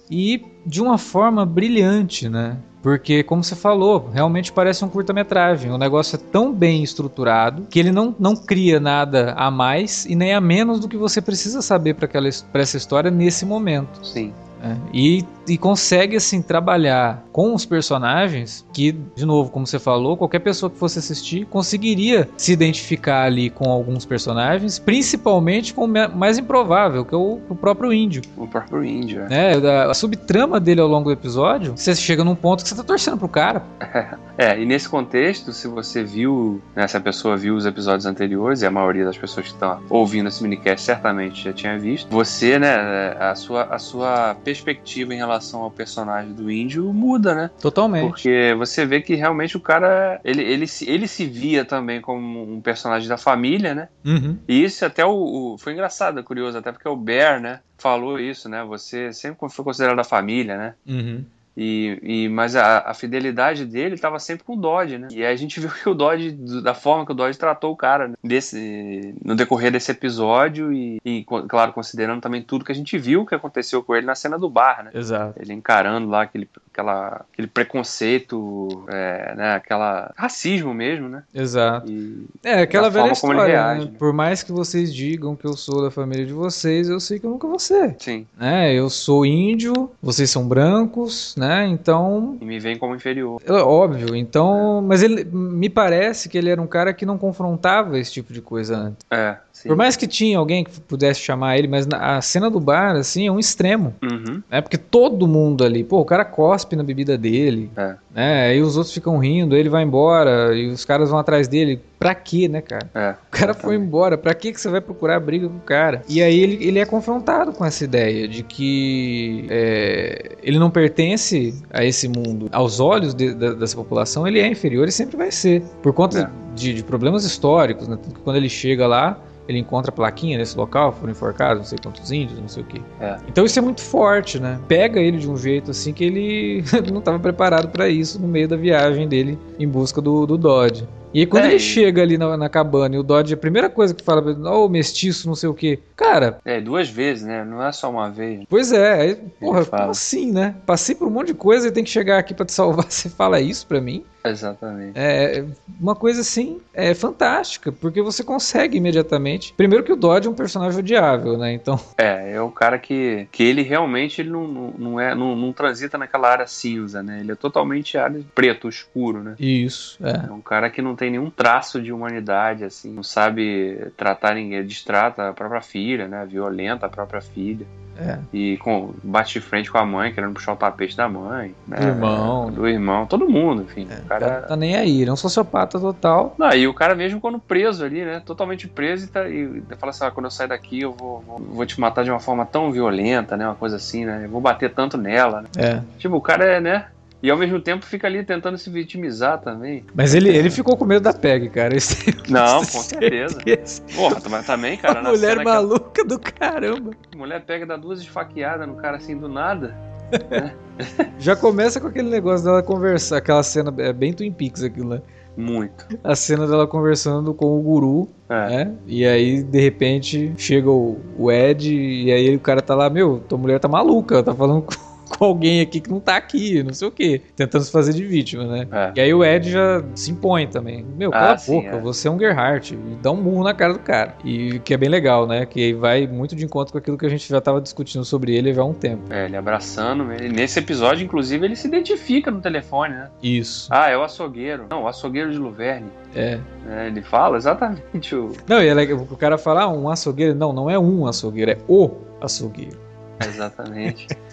E 0.10 0.46
de 0.66 0.82
uma 0.82 1.00
forma 1.00 1.44
brilhante, 1.44 2.30
né? 2.30 2.58
Porque, 2.86 3.24
como 3.24 3.44
você 3.44 3.56
falou, 3.56 4.12
realmente 4.14 4.54
parece 4.54 4.86
um 4.86 4.90
curta-metragem. 4.90 5.72
O 5.72 5.78
negócio 5.78 6.18
é 6.18 6.20
tão 6.32 6.54
bem 6.54 6.84
estruturado 6.84 7.66
que 7.68 7.80
ele 7.80 7.92
não, 7.92 8.16
não 8.20 8.36
cria 8.36 8.80
nada 8.80 9.34
a 9.36 9.50
mais 9.50 10.06
e 10.06 10.16
nem 10.16 10.36
a 10.36 10.40
menos 10.40 10.80
do 10.80 10.88
que 10.88 10.96
você 10.96 11.20
precisa 11.20 11.64
saber 11.64 11.96
para 11.96 12.62
essa 12.62 12.78
história 12.78 13.10
nesse 13.10 13.44
momento. 13.44 14.06
Sim. 14.06 14.32
né? 14.62 14.80
E, 14.94 15.26
e 15.48 15.58
consegue, 15.58 16.16
assim, 16.16 16.42
trabalhar 16.42 17.24
com 17.32 17.54
os 17.54 17.66
personagens 17.66 18.66
que, 18.74 18.92
de 18.92 19.26
novo, 19.26 19.50
como 19.50 19.66
você 19.66 19.80
falou, 19.80 20.18
qualquer 20.18 20.40
pessoa 20.40 20.70
que 20.70 20.78
fosse 20.78 21.00
assistir 21.00 21.46
conseguiria 21.46 22.28
se 22.38 22.52
identificar 22.52 23.24
ali 23.24 23.50
com 23.50 23.70
alguns 23.70 24.06
personagens, 24.06 24.80
principalmente 24.80 25.74
com 25.74 25.86
o 25.86 26.18
mais 26.18 26.38
improvável, 26.38 27.06
que 27.06 27.14
é 27.14 27.18
o, 27.18 27.40
o 27.50 27.56
próprio 27.56 27.94
índio 27.94 28.22
O 28.38 28.48
próprio 28.48 28.84
índio. 28.84 29.24
é. 29.24 29.60
né? 29.60 29.70
A, 29.70 29.92
a 29.92 29.94
subtrama 29.94 30.60
dele 30.60 30.82
ao 30.82 30.88
longo 30.88 31.06
do 31.06 31.12
episódio, 31.12 31.74
você 31.76 31.96
chega 31.96 32.24
num 32.24 32.36
ponto 32.36 32.64
que 32.64 32.70
você 32.70 32.76
tá 32.76 32.84
torcendo 32.84 33.18
pro 33.18 33.30
cara. 33.30 33.64
É, 34.38 34.60
e 34.60 34.66
nesse 34.66 34.90
contexto, 34.90 35.54
se 35.54 35.66
você 35.66 36.04
viu, 36.04 36.62
né, 36.76 36.86
se 36.90 36.98
a 36.98 37.00
pessoa 37.00 37.38
viu 37.38 37.56
os 37.56 37.66
episódios 37.66 38.06
anteriores, 38.06 38.62
e 38.62 38.66
a 38.66 38.70
maioria 38.70 39.06
das 39.06 39.18
pessoas 39.18 39.46
que 39.46 39.54
estão 39.54 39.80
ouvindo 39.90 40.28
esse 40.28 40.44
minicast 40.44 40.86
certamente 40.86 41.42
já 41.42 41.54
tinha 41.54 41.80
visto, 41.80 42.10
você, 42.10 42.60
né, 42.60 43.16
a 43.18 43.34
sua, 43.34 43.64
a 43.64 43.80
sua 43.80 44.36
perspectiva 44.44 45.14
em 45.14 45.18
relação 45.18 45.35
ao 45.62 45.72
personagem 45.72 46.34
do 46.34 46.50
índio 46.52 46.92
muda, 46.94 47.34
né? 47.36 47.50
Totalmente. 47.62 48.08
Porque 48.08 48.54
você 48.58 48.86
vê 48.86 49.02
que 49.02 49.16
realmente 49.16 49.58
o 49.58 49.60
cara, 49.60 50.20
ele, 50.24 50.42
ele, 50.44 50.68
se, 50.68 50.90
ele 50.90 51.08
se 51.08 51.26
via 51.26 51.64
também 51.66 52.02
como 52.02 52.44
um 52.44 52.62
personagem 52.62 53.08
da 53.08 53.18
família, 53.18 53.74
né? 53.76 53.90
Uhum. 54.06 54.38
E 54.48 54.64
isso 54.64 54.86
até 54.86 55.06
o, 55.06 55.54
o- 55.54 55.58
foi 55.58 55.74
engraçado, 55.74 56.24
curioso, 56.24 56.58
até 56.58 56.72
porque 56.72 56.88
o 56.88 56.96
Bear, 56.96 57.40
né, 57.42 57.60
falou 57.78 58.20
isso, 58.20 58.48
né? 58.48 58.64
Você 58.64 59.12
sempre 59.14 59.50
foi 59.50 59.66
considerado 59.66 60.00
a 60.00 60.04
família, 60.04 60.58
né? 60.58 60.74
Uhum. 60.88 61.24
E, 61.58 62.00
e, 62.04 62.30
mas 62.30 62.56
a, 62.56 62.80
a 62.80 62.94
fidelidade 62.94 63.66
dele 63.66 63.96
estava 63.96 64.20
sempre 64.20 64.44
com 64.44 64.54
o 64.54 64.60
Dodge, 64.60 64.98
né? 64.98 65.08
E 65.12 65.24
aí 65.24 65.34
a 65.34 65.38
gente 65.38 65.58
viu 65.62 65.70
que 65.70 65.88
o 65.88 65.94
Dodge, 65.94 66.32
do- 66.32 66.62
da 66.62 66.74
forma 66.74 67.06
que 67.06 67.12
o 67.12 67.16
Dodge 67.16 67.38
tratou 67.40 67.72
o 67.72 67.78
cara, 67.78 68.10
né? 68.10 68.16
desse, 68.24 69.16
no 69.24 69.36
decorrer 69.36 69.72
desse 69.72 69.92
episódio, 69.92 70.74
e, 70.74 71.00
e, 71.06 71.24
claro, 71.48 71.72
considerando 71.74 72.22
também 72.22 72.42
tudo 72.42 72.66
que 72.66 72.72
a 72.72 72.76
gente 72.76 72.98
viu 72.98 73.26
que 73.26 73.34
aconteceu 73.36 73.82
com 73.84 73.96
ele 73.96 74.06
na 74.06 74.16
cena 74.16 74.38
do 74.38 74.50
bar, 74.50 74.84
né? 74.84 74.92
Exato. 74.94 75.42
Ele 75.42 75.54
encarando 75.54 76.10
lá 76.10 76.24
aquele, 76.24 76.50
aquela, 76.76 77.26
aquele 77.32 77.48
preconceito, 77.48 78.84
é, 78.90 79.34
né? 79.36 79.56
Aquela 79.56 80.12
racismo 80.18 80.74
mesmo, 80.74 81.08
né? 81.08 81.24
Exato. 81.34 81.90
E, 81.90 82.26
É 82.44 82.62
aquela 82.62 82.90
velha 82.90 83.16
forma 83.16 83.22
como 83.22 83.34
ele 83.34 83.42
história, 83.42 83.64
reage, 83.64 83.86
né? 83.86 83.92
né? 83.92 83.98
Por 83.98 84.14
mais 84.14 84.44
que 84.44 84.52
vocês 84.52 84.94
digam 84.94 85.36
que 85.36 85.46
eu 85.46 85.56
sou 85.56 85.82
da 85.82 85.90
família 85.90 86.26
de 86.26 86.34
vocês, 86.34 86.90
eu 86.90 87.00
sei 87.00 87.18
que 87.18 87.26
eu 87.26 87.30
nunca 87.30 87.48
vou 87.48 87.60
ser. 87.60 87.96
sim, 87.98 88.28
Né? 88.38 88.74
Eu 88.74 88.90
sou 88.90 89.26
índio, 89.26 89.92
vocês 90.02 90.30
são 90.30 90.48
brancos, 90.48 91.36
né? 91.38 91.66
Então, 91.68 92.38
e 92.42 92.46
me 92.46 92.60
vem 92.60 92.78
como 92.78 92.94
inferior. 92.94 93.42
é 93.46 93.52
óbvio. 93.54 94.16
Então, 94.16 94.82
mas 94.82 95.02
ele 95.02 95.24
me 95.24 95.70
parece 95.70 96.28
que 96.28 96.38
ele 96.38 96.50
era 96.50 96.62
um 96.62 96.68
cara 96.68 96.94
que 96.94 97.06
não 97.06 97.18
confrontava 97.18 97.98
esse 97.98 98.12
tipo 98.12 98.34
de 98.34 98.42
coisa 98.42 98.76
antes. 98.76 99.06
É, 99.10 99.38
sim. 99.56 99.70
Por 99.70 99.78
mais 99.78 99.96
que 99.96 100.06
tinha 100.08 100.38
alguém 100.38 100.64
que 100.64 100.80
pudesse 100.82 101.20
chamar 101.22 101.58
ele, 101.58 101.68
mas 101.68 101.88
a 101.92 102.22
cena 102.22 102.50
do 102.50 102.60
bar, 102.60 102.96
assim, 102.96 103.26
é 103.28 103.32
um 103.32 103.40
extremo. 103.40 103.96
Uhum, 104.04 104.42
né? 104.52 104.60
Porque 104.62 104.78
todo 104.78 105.26
mundo 105.28 105.64
ali, 105.64 105.84
pô, 105.84 106.00
o 106.00 106.06
cara 106.06 106.26
cospe 106.26 106.76
na 106.76 106.84
bebida 106.84 107.18
dele, 107.18 107.72
É. 107.78 107.96
né? 108.14 108.48
Aí 108.48 108.62
os 108.62 108.76
outros 108.78 108.94
ficam 108.94 109.18
rindo, 109.18 109.56
ele 109.56 109.70
vai 109.70 109.84
embora 109.84 110.54
e 110.56 110.68
os 110.68 110.84
caras 110.84 111.10
vão 111.10 111.18
atrás 111.20 111.48
dele. 111.48 111.80
Pra 111.98 112.14
quê, 112.14 112.48
né, 112.48 112.62
cara? 112.62 112.88
é. 112.94 113.12
O 113.28 113.32
cara 113.32 113.54
foi 113.54 113.76
embora, 113.76 114.18
pra 114.18 114.34
que 114.36 114.52
que 114.52 114.60
você 114.62 114.70
vai 114.70 114.82
procurar 114.82 115.20
briga 115.20 115.48
com 115.50 115.56
o 115.58 115.62
cara? 115.62 116.04
E 116.08 116.22
aí 116.22 116.38
ele, 116.40 116.64
ele 116.64 116.78
é 116.78 116.86
confrontado 116.86 117.52
com 117.54 117.66
essa 117.66 117.84
ideia 117.84 118.28
de 118.28 118.44
que 118.44 119.46
é, 119.50 120.36
ele 120.44 120.60
não 120.60 120.70
pertence 120.70 121.56
a 121.72 121.84
esse 121.84 122.08
mundo. 122.08 122.48
Aos 122.52 122.80
olhos 122.80 123.14
de- 123.16 123.34
da- 123.34 123.54
dessa 123.54 123.76
população, 123.76 124.28
ele 124.28 124.40
é 124.40 124.48
inferior 124.48 124.88
e 124.88 124.92
sempre 124.92 125.18
vai 125.18 125.32
ser. 125.32 125.62
Por 125.82 125.94
conta 125.94 126.20
É. 126.20 126.30
de, 126.56 126.74
de 126.74 126.84
problemas 126.84 127.24
históricos, 127.26 127.88
né? 127.88 127.98
Quando 128.24 128.36
ele 128.38 128.50
chega 128.50 128.86
lá, 128.88 129.20
ele 129.48 129.60
encontra 129.60 129.92
a 129.92 129.94
plaquinha 129.94 130.38
nesse 130.38 130.58
local, 130.58 130.92
foram 130.92 131.12
enforcados, 131.12 131.58
não 131.60 131.66
sei 131.66 131.78
quantos 131.82 132.12
índios, 132.12 132.40
não 132.40 132.48
sei 132.48 132.64
o 132.64 132.66
quê. 132.66 132.82
É. 133.00 133.18
Então 133.28 133.46
isso 133.46 133.58
é 133.60 133.62
muito 133.62 133.82
forte, 133.82 134.40
né? 134.40 134.60
Pega 134.68 135.00
ele 135.00 135.18
de 135.18 135.30
um 135.30 135.38
jeito 135.38 135.72
assim 135.72 135.94
que 135.94 136.04
ele 136.04 136.64
não 136.92 137.00
estava 137.00 137.20
preparado 137.20 137.70
para 137.70 137.88
isso 137.88 138.20
no 138.20 138.28
meio 138.28 138.48
da 138.48 138.56
viagem 138.56 139.08
dele 139.08 139.38
em 139.60 139.68
busca 139.68 140.02
do, 140.02 140.26
do 140.26 140.38
Dodge. 140.38 140.88
E 141.14 141.20
aí 141.22 141.26
quando 141.26 141.46
É, 141.46 141.52
ele 141.52 141.60
chega 141.60 142.02
ali 142.02 142.18
na, 142.18 142.36
na 142.36 142.50
cabana 142.50 142.96
e 142.96 142.98
o 142.98 143.04
Dodge, 143.04 143.34
a 143.34 143.38
primeira 143.38 143.70
coisa 143.70 143.94
que 143.94 144.04
fala, 144.04 144.22
ô 144.54 144.68
mestiço, 144.68 145.28
não 145.30 145.36
sei 145.36 145.48
o 145.48 145.54
que. 145.54 145.80
Cara, 145.96 146.40
É, 146.44 146.60
duas 146.60 146.90
vezes, 146.90 147.24
né? 147.24 147.46
Não 147.46 147.64
é 147.64 147.72
só 147.72 147.90
uma 147.90 148.10
vez. 148.10 148.42
pois 148.50 148.74
é, 148.74 148.94
aí, 149.02 149.16
porra, 149.40 149.64
como 149.64 149.92
assim, 149.92 150.32
né? 150.34 150.56
Passei 150.66 150.94
por 150.94 151.08
um 151.08 151.12
monte 151.12 151.28
de 151.28 151.34
coisa 151.36 151.70
e 151.70 151.72
tem 151.72 151.86
que 151.86 151.90
chegar 151.90 152.18
aqui 152.18 152.34
pra 152.34 152.46
te 152.46 152.52
salvar. 152.52 152.86
Você 152.92 153.10
fala 153.10 153.40
isso 153.40 153.66
pra 153.66 153.80
mim? 153.80 154.04
Exatamente. 154.30 154.94
É 154.96 155.46
uma 155.80 155.96
coisa 155.96 156.22
assim, 156.22 156.60
é 156.74 156.94
fantástica, 156.94 157.72
porque 157.72 158.02
você 158.02 158.24
consegue 158.24 158.78
imediatamente. 158.78 159.54
Primeiro 159.54 159.84
que 159.84 159.94
o 159.94 159.96
Dodge 159.96 160.28
é 160.28 160.32
um 160.32 160.36
personagem 160.36 160.80
odiável, 160.80 161.38
né? 161.38 161.54
Então, 161.54 161.80
É, 161.98 162.34
é 162.34 162.42
o 162.42 162.52
cara 162.52 162.78
que, 162.78 163.28
que 163.32 163.44
ele 163.44 163.62
realmente 163.62 164.22
ele 164.22 164.30
não, 164.30 164.48
não, 164.78 165.00
é, 165.00 165.16
não, 165.16 165.36
não 165.36 165.54
transita 165.54 165.98
naquela 165.98 166.30
área 166.30 166.48
cinza, 166.48 167.02
né? 167.02 167.20
Ele 167.22 167.32
é 167.32 167.36
totalmente 167.36 167.98
área 167.98 168.22
preto, 168.34 168.68
escuro, 168.68 169.24
né? 169.24 169.36
isso, 169.40 169.98
é. 170.06 170.28
É 170.28 170.32
um 170.32 170.42
cara 170.42 170.70
que 170.70 170.82
não 170.82 170.96
tem 170.96 171.12
nenhum 171.12 171.30
traço 171.30 171.82
de 171.82 171.92
humanidade, 171.92 172.64
assim, 172.64 172.92
não 172.92 173.04
sabe 173.04 173.92
tratar 173.96 174.36
ninguém, 174.36 174.66
distrata 174.66 175.30
a 175.30 175.34
própria 175.34 175.62
filha, 175.62 176.08
né? 176.08 176.26
Violenta 176.26 176.86
a 176.86 176.90
própria 176.90 177.22
filha. 177.22 177.66
É. 177.98 178.18
E 178.34 178.58
com, 178.58 178.94
bate 179.04 179.34
de 179.34 179.42
frente 179.42 179.72
com 179.72 179.78
a 179.78 179.86
mãe, 179.86 180.14
querendo 180.14 180.34
puxar 180.34 180.54
o 180.54 180.56
tapete 180.56 180.96
da 180.96 181.08
mãe. 181.08 181.56
Né? 181.68 181.78
Do 181.78 181.88
irmão. 181.88 182.52
Do 182.52 182.68
irmão, 182.68 183.06
todo 183.06 183.28
mundo, 183.30 183.64
enfim. 183.64 183.84
o 183.90 184.06
O 184.06 184.08
cara. 184.08 184.30
cara 184.30 184.42
tá 184.44 184.56
nem 184.56 184.76
aí, 184.76 185.02
ele 185.02 185.10
é 185.10 185.14
um 185.14 185.18
sociopata 185.18 185.80
total. 185.80 186.36
Não, 186.38 186.52
e 186.54 186.68
o 186.68 186.74
cara 186.74 186.96
mesmo 186.96 187.20
quando 187.22 187.40
preso 187.40 187.84
ali, 187.86 188.04
né? 188.04 188.22
Totalmente 188.26 188.68
preso 188.68 189.06
e, 189.06 189.08
tá, 189.08 189.30
e 189.30 189.64
fala 189.78 189.92
assim, 189.92 190.06
ah, 190.06 190.12
quando 190.12 190.26
eu 190.26 190.32
sair 190.32 190.48
daqui 190.48 190.82
eu 190.82 190.92
vou, 190.92 191.22
vou, 191.22 191.40
vou 191.40 191.66
te 191.66 191.80
matar 191.80 192.04
de 192.04 192.12
uma 192.12 192.20
forma 192.20 192.46
tão 192.46 192.72
violenta, 192.72 193.38
né? 193.38 193.46
Uma 193.46 193.56
coisa 193.56 193.78
assim, 193.78 194.06
né? 194.06 194.22
Eu 194.26 194.30
vou 194.30 194.42
bater 194.42 194.74
tanto 194.74 194.98
nela, 194.98 195.42
né? 195.42 195.48
É. 195.58 195.82
Tipo, 195.98 196.18
o 196.18 196.22
cara 196.22 196.46
é, 196.46 196.60
né? 196.60 196.86
E 197.24 197.32
ao 197.32 197.38
mesmo 197.38 197.60
tempo 197.60 197.86
fica 197.86 198.06
ali 198.08 198.24
tentando 198.24 198.58
se 198.58 198.70
vitimizar 198.70 199.40
também. 199.42 199.84
Mas 199.96 200.14
ele, 200.14 200.30
ele 200.30 200.50
ficou 200.52 200.78
com 200.78 200.86
medo 200.86 201.04
da 201.04 201.14
PEG, 201.14 201.50
cara. 201.50 201.76
Isso 201.76 201.96
eu 202.08 202.14
Não, 202.30 202.60
com 202.60 202.66
certeza. 202.66 203.34
certeza. 203.36 203.82
Porra, 203.96 204.22
mas 204.30 204.46
também, 204.46 204.78
cara, 204.78 205.02
na 205.02 205.10
mulher 205.10 205.40
a 205.40 205.44
maluca 205.44 206.04
do 206.06 206.20
caramba. 206.20 206.92
mulher 207.16 207.42
pega 207.46 207.66
dá 207.66 207.78
duas 207.78 208.00
esfaqueadas 208.00 208.68
no 208.68 208.76
cara 208.76 208.98
assim 208.98 209.18
do 209.18 209.28
nada. 209.28 209.76
Já 211.18 211.36
começa 211.36 211.80
com 211.80 211.88
aquele 211.88 212.10
negócio 212.10 212.46
dela 212.46 212.62
conversar, 212.62 213.18
aquela 213.18 213.42
cena, 213.44 213.74
é 213.80 213.92
bem 213.94 214.14
Twin 214.14 214.32
Peaks 214.32 214.62
aquilo, 214.64 214.90
né? 214.90 215.02
Muito. 215.38 215.86
A 216.04 216.16
cena 216.16 216.48
dela 216.48 216.66
conversando 216.66 217.34
com 217.34 217.58
o 217.60 217.62
guru, 217.62 218.10
É. 218.30 218.48
né? 218.66 218.72
E 218.88 219.06
aí, 219.06 219.44
de 219.44 219.60
repente, 219.60 220.34
chega 220.38 220.70
o, 220.70 221.00
o 221.18 221.30
Ed 221.32 221.74
e 221.76 222.12
aí 222.12 222.34
o 222.36 222.40
cara 222.40 222.62
tá 222.62 222.74
lá, 222.74 222.90
meu, 222.90 223.20
tua 223.28 223.38
mulher 223.38 223.60
tá 223.60 223.68
maluca, 223.68 224.24
tá 224.24 224.34
falando 224.34 224.62
com, 224.62 224.74
com 225.18 225.26
alguém 225.26 225.62
aqui 225.62 225.80
que 225.80 225.90
não 225.90 226.00
tá 226.00 226.16
aqui, 226.18 226.62
não 226.64 226.74
sei 226.74 226.88
o 226.88 226.92
quê. 226.92 227.22
Tentando 227.36 227.64
se 227.64 227.72
fazer 227.72 227.94
de 227.94 228.06
vítima, 228.06 228.46
né? 228.46 228.68
É. 228.72 228.92
E 228.96 229.02
aí 229.02 229.14
o 229.14 229.24
Ed 229.24 229.50
já 229.50 229.84
se 229.94 230.12
impõe 230.12 230.48
também. 230.48 230.86
Meu, 230.98 231.10
Ah, 231.10 231.20
cala 231.20 231.34
a 231.34 231.38
sim, 231.38 231.54
boca, 231.62 231.76
é. 231.76 231.80
você 231.80 232.08
é 232.08 232.12
um 232.12 232.20
Gerhardt. 232.20 232.74
E 232.76 232.96
dá 233.02 233.12
um 233.12 233.16
murro 233.16 233.44
na 233.44 233.54
cara 233.54 233.74
do 233.74 233.80
cara. 233.80 234.16
E 234.24 234.60
que 234.60 234.74
é 234.74 234.78
bem 234.78 234.90
legal, 234.90 235.28
né? 235.28 235.46
Que 235.46 235.74
vai 235.74 236.08
muito 236.08 236.36
de 236.36 236.46
encontro 236.46 236.72
com 236.72 236.78
aquilo 236.78 236.98
que 236.98 237.06
a 237.06 237.10
gente 237.10 237.28
já 237.28 237.40
tava 237.42 237.62
discutindo 237.62 238.04
sobre 238.04 238.36
ele 238.36 238.54
já 238.54 238.62
há 238.62 238.66
um 238.66 238.74
tempo. 238.74 239.04
É, 239.12 239.26
ele 239.26 239.38
abraçando. 239.38 240.12
Ele, 240.12 240.30
nesse 240.30 240.60
episódio, 240.60 241.04
inclusive, 241.04 241.46
ele 241.46 241.56
se 241.56 241.68
identifica 241.68 242.30
no 242.30 242.42
telefone, 242.42 242.94
né? 242.94 243.10
Isso. 243.22 243.68
Ah, 243.72 243.90
é 243.90 243.98
o 243.98 244.04
açougueiro. 244.04 244.66
Não, 244.70 244.84
o 244.84 244.88
açougueiro 244.88 245.32
de 245.32 245.38
Luverne. 245.38 245.90
É. 246.16 246.40
É, 246.70 246.88
ele 246.88 247.02
fala 247.02 247.38
exatamente 247.38 248.16
o. 248.16 248.32
Não, 248.48 248.62
e 248.62 248.68
é 248.68 248.94
o 248.94 249.18
cara 249.18 249.38
fala, 249.38 249.64
ah, 249.64 249.68
um 249.70 249.90
açougueiro. 249.90 250.34
Não, 250.34 250.52
não 250.54 250.70
é 250.70 250.80
um 250.80 251.06
açougueiro, 251.08 251.52
é 251.52 251.58
o 251.68 251.92
açougueiro. 252.22 252.78
Exatamente. 253.26 254.08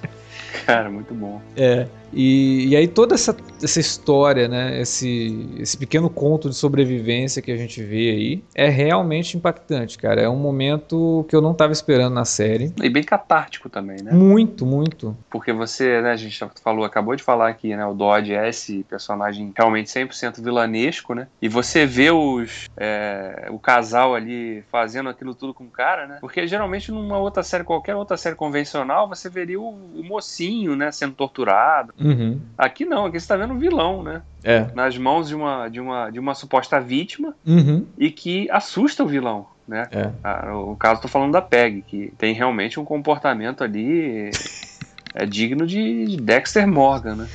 Cara, 0.66 0.90
muito 0.90 1.14
bom. 1.14 1.40
É. 1.56 1.86
E, 2.12 2.68
e 2.68 2.76
aí 2.76 2.86
toda 2.86 3.14
essa, 3.14 3.36
essa 3.62 3.80
história, 3.80 4.48
né, 4.48 4.80
esse, 4.80 5.56
esse 5.58 5.76
pequeno 5.76 6.10
conto 6.10 6.48
de 6.48 6.54
sobrevivência 6.54 7.42
que 7.42 7.50
a 7.50 7.56
gente 7.56 7.82
vê 7.82 8.10
aí, 8.10 8.44
é 8.54 8.68
realmente 8.68 9.36
impactante, 9.36 9.98
cara. 9.98 10.20
É 10.20 10.28
um 10.28 10.36
momento 10.36 11.24
que 11.28 11.34
eu 11.34 11.40
não 11.40 11.54
tava 11.54 11.72
esperando 11.72 12.14
na 12.14 12.24
série. 12.24 12.72
E 12.82 12.88
bem 12.88 13.02
catártico 13.02 13.68
também, 13.68 14.02
né? 14.02 14.12
Muito, 14.12 14.66
muito. 14.66 15.16
Porque 15.30 15.52
você, 15.52 16.00
né, 16.02 16.12
a 16.12 16.16
gente 16.16 16.38
já 16.38 16.48
falou, 16.62 16.84
acabou 16.84 17.16
de 17.16 17.22
falar 17.22 17.48
aqui, 17.48 17.74
né? 17.74 17.84
O 17.86 17.94
Dodge 17.94 18.34
é 18.34 18.48
esse 18.48 18.84
personagem 18.84 19.52
realmente 19.56 19.88
100% 19.88 20.42
vilanesco, 20.42 21.14
né? 21.14 21.28
E 21.40 21.48
você 21.48 21.86
vê 21.86 22.10
os, 22.10 22.68
é, 22.76 23.48
o 23.50 23.58
casal 23.58 24.14
ali 24.14 24.62
fazendo 24.70 25.08
aquilo 25.08 25.34
tudo 25.34 25.54
com 25.54 25.64
o 25.64 25.70
cara, 25.70 26.06
né? 26.06 26.18
Porque 26.20 26.46
geralmente 26.46 26.90
numa 26.90 27.18
outra 27.18 27.42
série, 27.42 27.64
qualquer 27.64 27.94
outra 27.94 28.16
série 28.16 28.36
convencional, 28.36 29.08
você 29.08 29.28
veria 29.28 29.60
o, 29.60 29.68
o 29.68 30.04
mocinho, 30.04 30.76
né, 30.76 30.90
sendo 30.90 31.14
torturado. 31.14 31.94
Uhum. 32.02 32.40
Aqui 32.58 32.84
não, 32.84 33.06
aqui 33.06 33.18
você 33.20 33.28
tá 33.28 33.36
vendo 33.36 33.54
o 33.54 33.58
vilão, 33.58 34.02
né? 34.02 34.22
É. 34.42 34.66
Nas 34.74 34.96
mãos 34.98 35.28
de 35.28 35.34
uma, 35.34 35.68
de 35.68 35.80
uma, 35.80 36.10
de 36.10 36.18
uma 36.18 36.34
suposta 36.34 36.80
vítima 36.80 37.34
Uhum. 37.46 37.86
e 37.96 38.10
que 38.10 38.50
assusta 38.50 39.04
o 39.04 39.06
vilão, 39.06 39.46
né? 39.66 39.88
É. 39.92 40.10
Ah, 40.22 40.56
o 40.56 40.76
caso, 40.76 41.02
tô 41.02 41.08
falando 41.08 41.32
da 41.32 41.42
Peg, 41.42 41.82
que 41.82 42.12
tem 42.18 42.34
realmente 42.34 42.80
um 42.80 42.84
comportamento 42.84 43.62
ali 43.62 44.30
é 45.14 45.26
digno 45.26 45.66
de 45.66 46.16
Dexter 46.16 46.66
Morgan, 46.66 47.16
né? 47.16 47.28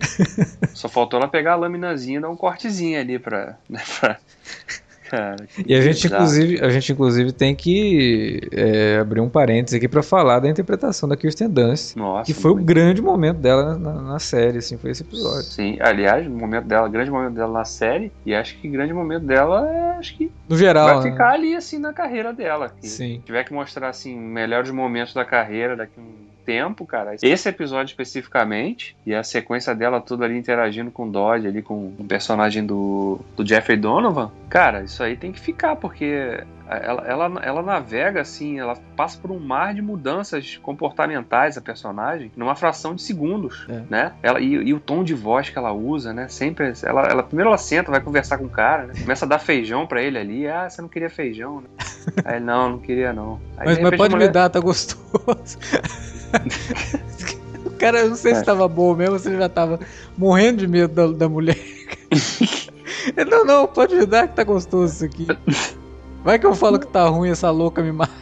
Só 0.74 0.88
faltou 0.88 1.18
ela 1.18 1.28
pegar 1.28 1.52
a 1.52 1.56
laminazinha 1.56 2.18
e 2.18 2.22
dar 2.22 2.28
um 2.28 2.36
cortezinho 2.36 3.00
ali 3.00 3.18
pra. 3.18 3.56
Né, 3.68 3.80
pra... 4.00 4.18
Cara, 5.10 5.36
E 5.66 5.74
a 5.74 5.80
gente, 5.80 6.02
bizarro. 6.04 6.14
inclusive, 6.24 6.64
a 6.64 6.68
gente, 6.70 6.92
inclusive, 6.92 7.32
tem 7.32 7.54
que 7.54 8.40
é, 8.52 8.98
abrir 8.98 9.20
um 9.20 9.28
parênteses 9.28 9.76
aqui 9.76 9.86
pra 9.88 10.02
falar 10.02 10.40
da 10.40 10.48
interpretação 10.48 11.08
da 11.08 11.16
Kirsten 11.16 11.48
Dunst. 11.48 11.94
Nossa, 11.96 12.24
Que 12.24 12.32
foi 12.34 12.50
o 12.50 12.54
grande 12.56 13.02
momento 13.02 13.38
dela 13.38 13.78
na, 13.78 13.92
na 14.00 14.18
série, 14.18 14.58
assim, 14.58 14.76
foi 14.78 14.90
esse 14.90 15.02
episódio. 15.02 15.42
Sim, 15.42 15.76
aliás, 15.80 16.26
o 16.26 16.30
momento 16.30 16.66
dela, 16.66 16.88
grande 16.88 17.10
momento 17.10 17.34
dela 17.34 17.52
na 17.52 17.64
série, 17.64 18.10
e 18.24 18.34
acho 18.34 18.58
que 18.60 18.68
grande 18.68 18.92
momento 18.92 19.26
dela 19.26 19.68
é, 19.70 19.98
acho 19.98 20.16
que 20.16 20.30
No 20.48 20.56
geral, 20.56 20.86
vai 20.86 21.04
né? 21.04 21.10
ficar 21.12 21.30
ali 21.32 21.54
assim 21.54 21.78
na 21.78 21.92
carreira 21.92 22.32
dela. 22.32 22.72
Sim. 22.80 23.16
Se 23.18 23.22
tiver 23.26 23.44
que 23.44 23.52
mostrar 23.52 23.88
assim 23.88 24.18
melhores 24.18 24.70
momentos 24.70 25.12
da 25.14 25.24
carreira 25.24 25.76
daqui 25.76 25.92
a 25.98 26.02
um 26.02 26.33
tempo, 26.44 26.84
cara. 26.86 27.14
Esse 27.22 27.48
episódio 27.48 27.90
especificamente 27.92 28.96
e 29.06 29.14
a 29.14 29.22
sequência 29.22 29.74
dela 29.74 30.00
toda 30.00 30.24
ali 30.24 30.36
interagindo 30.36 30.90
com 30.90 31.08
o 31.08 31.10
Dodge 31.10 31.46
ali 31.48 31.62
com 31.62 31.92
o 31.98 32.04
personagem 32.04 32.64
do, 32.64 33.20
do 33.36 33.46
Jeffrey 33.46 33.76
Donovan, 33.76 34.30
cara, 34.48 34.82
isso 34.82 35.02
aí 35.02 35.16
tem 35.16 35.32
que 35.32 35.40
ficar 35.40 35.76
porque 35.76 36.40
ela, 36.66 37.02
ela, 37.06 37.40
ela 37.42 37.62
navega 37.62 38.20
assim, 38.22 38.58
ela 38.58 38.74
passa 38.96 39.18
por 39.20 39.30
um 39.30 39.38
mar 39.38 39.74
de 39.74 39.82
mudanças 39.82 40.56
comportamentais 40.62 41.58
a 41.58 41.60
personagem 41.60 42.32
numa 42.36 42.54
fração 42.54 42.94
de 42.94 43.02
segundos, 43.02 43.66
É. 43.68 43.82
né? 43.90 44.12
Ela, 44.22 44.40
e, 44.40 44.46
e 44.54 44.72
o 44.74 44.80
tom 44.80 45.04
de 45.04 45.12
voz 45.14 45.50
que 45.50 45.58
ela 45.58 45.72
usa, 45.72 46.12
né? 46.14 46.26
Sempre 46.28 46.72
ela, 46.82 47.02
ela 47.02 47.22
primeiro 47.22 47.48
ela 47.50 47.58
senta, 47.58 47.90
vai 47.90 48.00
conversar 48.00 48.38
com 48.38 48.44
o 48.44 48.50
cara, 48.50 48.86
né? 48.86 48.94
Começa 49.00 49.24
a 49.24 49.28
dar 49.28 49.38
feijão 49.38 49.86
pra 49.86 50.02
ele 50.02 50.18
ali. 50.18 50.48
Ah, 50.48 50.68
você 50.68 50.80
não 50.80 50.88
queria 50.88 51.10
feijão, 51.10 51.60
né? 51.60 51.66
Aí 52.24 52.40
não, 52.40 52.70
não 52.70 52.78
queria 52.78 53.12
não. 53.12 53.40
Aí, 53.56 53.66
Mas, 53.66 53.78
mas 53.80 53.90
pode 53.96 54.14
a 54.14 54.16
me 54.18 54.24
mulher- 54.24 54.32
dar, 54.32 54.48
tá 54.50 54.60
gostoso. 54.60 55.58
o 57.64 57.70
cara, 57.78 58.00
eu 58.00 58.08
não 58.10 58.16
sei 58.16 58.34
se 58.34 58.40
É. 58.40 58.44
tava 58.44 58.66
bom 58.68 58.94
mesmo, 58.94 59.18
se 59.18 59.28
ele 59.28 59.38
já 59.38 59.48
tava 59.48 59.80
morrendo 60.16 60.58
de 60.58 60.66
medo 60.68 60.92
da, 60.94 61.06
da 61.18 61.28
mulher. 61.28 61.58
Ele, 63.16 63.28
não, 63.30 63.44
não, 63.44 63.66
pode 63.66 63.94
me 63.94 64.06
dar 64.06 64.28
que 64.28 64.34
tá 64.34 64.44
gostoso 64.44 64.92
isso 64.94 65.04
aqui. 65.04 65.26
Vai 66.24 66.38
que 66.38 66.46
eu 66.46 66.54
falo 66.54 66.78
que 66.78 66.86
tá 66.86 67.06
ruim, 67.06 67.28
essa 67.28 67.50
louca 67.50 67.82
me 67.82 67.92
mata. 67.92 68.12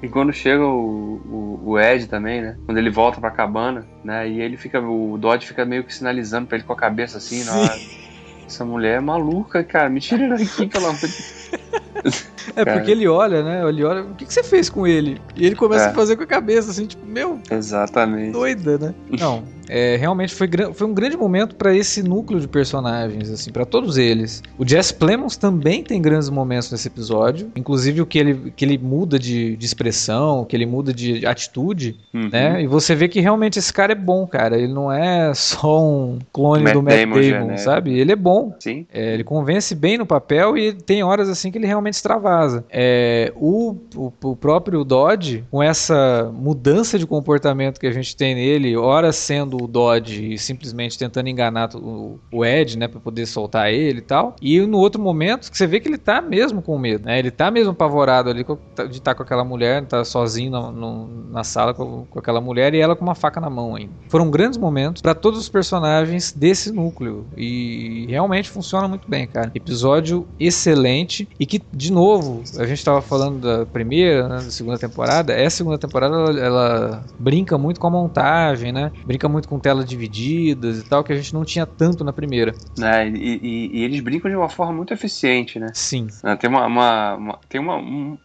E 0.00 0.08
quando 0.08 0.32
chega 0.32 0.64
o, 0.64 1.20
o, 1.26 1.70
o 1.70 1.80
Ed 1.80 2.06
também, 2.06 2.40
né? 2.40 2.56
Quando 2.64 2.78
ele 2.78 2.90
volta 2.90 3.20
pra 3.20 3.32
cabana, 3.32 3.84
né? 4.04 4.28
E 4.28 4.40
ele 4.40 4.56
fica. 4.56 4.80
O 4.80 5.18
Dodge 5.18 5.46
fica 5.48 5.64
meio 5.64 5.82
que 5.82 5.92
sinalizando 5.92 6.46
pra 6.46 6.56
ele 6.56 6.64
com 6.66 6.72
a 6.72 6.76
cabeça 6.76 7.18
assim, 7.18 7.42
Sim. 7.42 7.50
"Ah, 7.50 7.76
Essa 8.48 8.64
mulher 8.64 8.96
é 8.96 9.00
maluca, 9.00 9.62
cara. 9.62 9.90
Me 9.90 10.00
tira 10.00 10.26
daqui, 10.30 10.66
pelo 10.66 10.86
amor 10.86 10.98
de 11.00 11.14
É 12.56 12.64
Cara. 12.64 12.78
porque 12.78 12.90
ele 12.90 13.06
olha, 13.06 13.42
né? 13.42 13.68
Ele 13.68 13.84
olha, 13.84 14.02
o 14.02 14.14
que, 14.14 14.24
que 14.24 14.32
você 14.32 14.42
fez 14.42 14.70
com 14.70 14.86
ele? 14.86 15.20
E 15.36 15.44
ele 15.44 15.54
começa 15.54 15.84
É. 15.84 15.88
a 15.88 15.92
fazer 15.94 16.16
com 16.16 16.22
a 16.22 16.26
cabeça, 16.26 16.70
assim, 16.70 16.86
tipo, 16.86 17.04
meu, 17.06 17.38
Exatamente. 17.50 18.32
doida, 18.32 18.78
né? 18.78 18.94
Não, 19.20 19.44
é, 19.68 19.96
realmente 19.96 20.34
foi, 20.34 20.48
foi 20.74 20.86
um 20.86 20.94
grande 20.94 21.16
momento 21.16 21.54
pra 21.54 21.74
esse 21.74 22.02
núcleo 22.02 22.40
de 22.40 22.48
personagens, 22.48 23.30
assim, 23.30 23.50
pra 23.52 23.64
todos 23.64 23.96
eles. 23.96 24.42
O 24.58 24.66
Jess 24.66 24.92
Plemons 24.92 25.36
também 25.36 25.82
tem 25.82 26.00
grandes 26.00 26.30
momentos 26.30 26.70
nesse 26.70 26.88
episódio, 26.88 27.50
inclusive 27.56 28.00
o 28.00 28.06
que 28.06 28.18
ele, 28.18 28.52
que 28.56 28.64
ele 28.64 28.78
muda 28.78 29.18
de, 29.18 29.56
de 29.56 29.66
expressão, 29.66 30.44
que 30.44 30.56
ele 30.56 30.66
muda 30.66 30.92
de 30.92 31.26
atitude, 31.26 31.96
Uhum. 32.12 32.28
né? 32.32 32.62
E 32.62 32.66
você 32.66 32.94
vê 32.94 33.08
que 33.08 33.20
realmente 33.20 33.58
esse 33.58 33.72
cara 33.72 33.92
é 33.92 33.94
bom, 33.94 34.26
cara. 34.26 34.56
Ele 34.56 34.72
não 34.72 34.90
é 34.92 35.32
só 35.34 35.80
um 35.82 36.18
clone 36.32 36.64
Matt 36.64 36.72
do 36.74 36.82
Matt 36.82 36.94
Damon 36.96 37.14
Damon, 37.14 37.22
genérico. 37.22 37.58
sabe? 37.58 37.98
Ele 37.98 38.12
é 38.12 38.16
bom. 38.16 38.54
Sim. 38.58 38.86
É, 38.92 39.14
ele 39.14 39.24
convence 39.24 39.74
bem 39.74 39.98
no 39.98 40.06
papel 40.06 40.56
e 40.56 40.72
tem 40.72 41.02
horas 41.02 41.28
assim 41.28 41.50
que 41.50 41.58
ele 41.58 41.66
realmente 41.66 41.94
extravasa. 41.94 42.64
É, 42.70 43.32
o, 43.36 43.76
o, 43.94 44.12
o 44.22 44.36
próprio 44.36 44.84
Dodge, 44.84 45.44
com 45.50 45.62
essa 45.62 46.30
mudança 46.34 46.98
de 46.98 47.06
comportamento 47.06 47.78
que 47.78 47.86
a 47.86 47.92
gente 47.92 48.16
tem 48.16 48.34
nele, 48.34 48.76
ora 48.76 49.12
sendo 49.12 49.57
o 49.62 49.66
Dodge 49.66 50.36
simplesmente 50.38 50.98
tentando 50.98 51.28
enganar 51.28 51.74
o, 51.74 52.18
o 52.32 52.44
Ed, 52.44 52.78
né, 52.78 52.88
para 52.88 53.00
poder 53.00 53.26
soltar 53.26 53.72
ele 53.72 53.98
e 53.98 54.02
tal. 54.02 54.36
E 54.40 54.60
no 54.60 54.78
outro 54.78 55.00
momento, 55.00 55.50
que 55.50 55.56
você 55.56 55.66
vê 55.66 55.80
que 55.80 55.88
ele 55.88 55.98
tá 55.98 56.20
mesmo 56.20 56.62
com 56.62 56.78
medo, 56.78 57.06
né? 57.06 57.18
Ele 57.18 57.30
tá 57.30 57.50
mesmo 57.50 57.72
apavorado 57.72 58.30
ali 58.30 58.44
de 58.44 58.98
estar 58.98 59.12
tá 59.12 59.14
com 59.14 59.22
aquela 59.22 59.44
mulher, 59.44 59.84
tá 59.86 60.04
sozinho 60.04 60.50
no, 60.50 61.08
na 61.30 61.44
sala 61.44 61.74
com, 61.74 62.06
com, 62.06 62.18
aquela 62.18 62.40
mulher 62.40 62.74
e 62.74 62.80
ela 62.80 62.96
com 62.96 63.04
uma 63.04 63.14
faca 63.14 63.40
na 63.40 63.50
mão 63.50 63.74
ainda. 63.74 63.92
Foram 64.08 64.30
grandes 64.30 64.58
momentos 64.58 65.02
para 65.02 65.14
todos 65.14 65.38
os 65.38 65.48
personagens 65.48 66.32
desse 66.32 66.72
núcleo 66.72 67.26
e 67.36 68.06
realmente 68.08 68.50
funciona 68.50 68.88
muito 68.88 69.08
bem, 69.08 69.26
cara. 69.26 69.50
Episódio 69.54 70.26
excelente 70.38 71.28
e 71.38 71.46
que, 71.46 71.60
de 71.72 71.92
novo, 71.92 72.42
a 72.58 72.66
gente 72.66 72.84
tava 72.84 73.00
falando 73.00 73.40
da 73.40 73.66
primeira, 73.66 74.28
né, 74.28 74.36
da 74.36 74.50
segunda 74.50 74.78
temporada. 74.78 75.32
Essa 75.32 75.58
segunda 75.58 75.78
temporada 75.78 76.14
ela, 76.14 76.40
ela 76.40 77.04
brinca 77.18 77.58
muito 77.58 77.80
com 77.80 77.86
a 77.86 77.90
montagem, 77.90 78.72
né? 78.72 78.92
Brinca 79.04 79.28
muito 79.28 79.47
com 79.48 79.58
telas 79.58 79.84
divididas 79.84 80.78
e 80.78 80.84
tal, 80.84 81.02
que 81.02 81.12
a 81.12 81.16
gente 81.16 81.32
não 81.32 81.44
tinha 81.44 81.66
tanto 81.66 82.04
na 82.04 82.12
primeira. 82.12 82.54
É, 82.80 83.08
e, 83.08 83.40
e, 83.42 83.78
e 83.78 83.84
eles 83.84 84.00
brincam 84.00 84.30
de 84.30 84.36
uma 84.36 84.48
forma 84.48 84.72
muito 84.72 84.92
eficiente, 84.92 85.58
né? 85.58 85.68
Sim. 85.74 86.06
É, 86.22 86.36
tem 86.36 86.48
uma, 86.50 86.66
uma, 86.66 87.14
uma, 87.14 87.38
tem 87.48 87.60
uma, 87.60 87.76